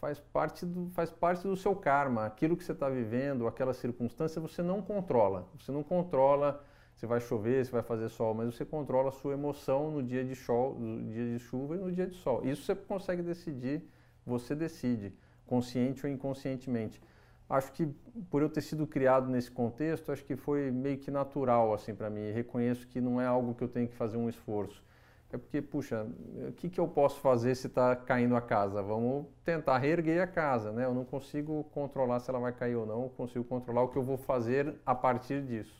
[0.00, 2.24] Faz parte, do, faz parte do seu karma.
[2.24, 5.46] Aquilo que você está vivendo, aquela circunstância, você não controla.
[5.58, 6.64] Você não controla
[7.00, 10.22] se vai chover, se vai fazer sol, mas você controla a sua emoção no dia
[10.22, 12.44] de, sol, no dia de chuva e no dia de sol.
[12.44, 13.82] Isso você consegue decidir,
[14.26, 15.14] você decide,
[15.46, 17.00] consciente ou inconscientemente.
[17.48, 17.86] Acho que
[18.28, 22.10] por eu ter sido criado nesse contexto, acho que foi meio que natural assim para
[22.10, 22.32] mim.
[22.32, 24.84] Reconheço que não é algo que eu tenho que fazer um esforço.
[25.32, 26.06] É porque, puxa,
[26.48, 28.82] o que, que eu posso fazer se está caindo a casa?
[28.82, 30.84] Vamos tentar reerguer a casa, né?
[30.84, 33.96] Eu não consigo controlar se ela vai cair ou não, eu consigo controlar o que
[33.96, 35.79] eu vou fazer a partir disso.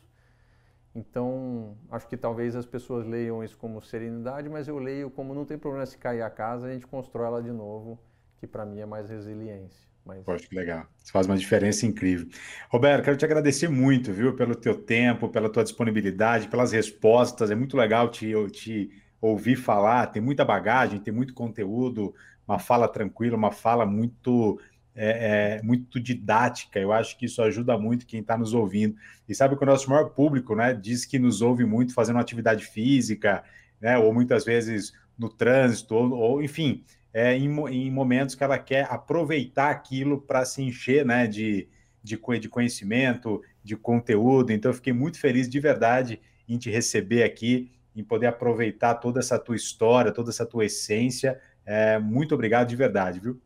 [0.95, 5.45] Então, acho que talvez as pessoas leiam isso como serenidade, mas eu leio como não
[5.45, 7.99] tem problema se cair a casa, a gente constrói ela de novo,
[8.39, 9.89] que para mim é mais resiliência.
[10.05, 10.25] Mas...
[10.25, 10.87] Poxa, que legal.
[11.03, 12.27] Isso faz uma diferença incrível.
[12.69, 17.51] Roberto, quero te agradecer muito, viu, pelo teu tempo, pela tua disponibilidade, pelas respostas.
[17.51, 22.15] É muito legal te, te ouvir falar, tem muita bagagem, tem muito conteúdo,
[22.49, 24.61] uma fala tranquila, uma fala muito
[24.95, 26.79] é, é, muito didática.
[26.79, 28.97] Eu acho que isso ajuda muito quem está nos ouvindo.
[29.29, 32.65] E sabe que o nosso maior público né, diz que nos ouve muito fazendo atividade
[32.67, 33.43] física,
[33.81, 38.59] né, ou muitas vezes no trânsito, ou, ou enfim, é, em, em, momentos que ela
[38.59, 41.69] quer aproveitar aquilo para se encher né, de,
[42.03, 44.53] de, de conhecimento, de conteúdo.
[44.53, 49.21] Então, eu fiquei muito feliz de verdade em te receber aqui em poder aproveitar toda
[49.21, 51.41] essa tua história, toda essa tua essência.
[51.65, 53.41] É, muito obrigado de verdade, viu?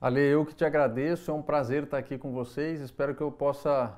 [0.00, 2.80] Ale, eu que te agradeço, é um prazer estar aqui com vocês.
[2.80, 3.94] Espero que eu possa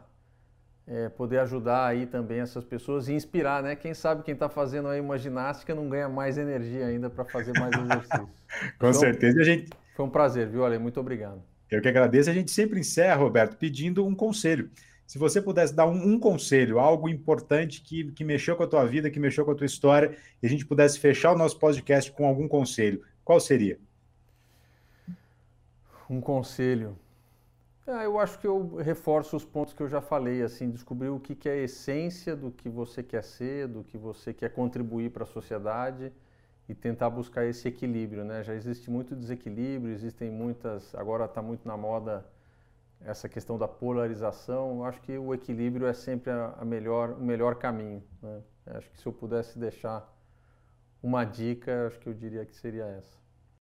[0.84, 3.76] é, poder ajudar aí também essas pessoas e inspirar, né?
[3.76, 7.52] Quem sabe quem está fazendo aí uma ginástica não ganha mais energia ainda para fazer
[7.56, 8.28] mais exercícios.
[8.78, 9.70] com então, certeza, a gente.
[9.94, 10.76] Foi um prazer, viu, Ale?
[10.76, 11.40] Muito obrigado.
[11.70, 12.28] Eu que agradeço.
[12.28, 14.70] A gente sempre encerra, Roberto, pedindo um conselho.
[15.06, 18.84] Se você pudesse dar um, um, conselho, algo importante que, que mexeu com a tua
[18.84, 22.10] vida, que mexeu com a tua história, e a gente pudesse fechar o nosso podcast
[22.10, 23.78] com algum conselho, qual seria?
[26.12, 26.98] Um conselho.
[27.86, 31.18] Ah, eu acho que eu reforço os pontos que eu já falei, assim, descobrir o
[31.18, 35.10] que, que é a essência do que você quer ser, do que você quer contribuir
[35.10, 36.12] para a sociedade
[36.68, 38.44] e tentar buscar esse equilíbrio, né?
[38.44, 42.26] Já existe muito desequilíbrio, existem muitas, agora está muito na moda
[43.00, 47.22] essa questão da polarização, eu acho que o equilíbrio é sempre a, a melhor, o
[47.22, 48.02] melhor caminho.
[48.20, 48.42] Né?
[48.66, 50.14] Acho que se eu pudesse deixar
[51.02, 53.21] uma dica, acho que eu diria que seria essa.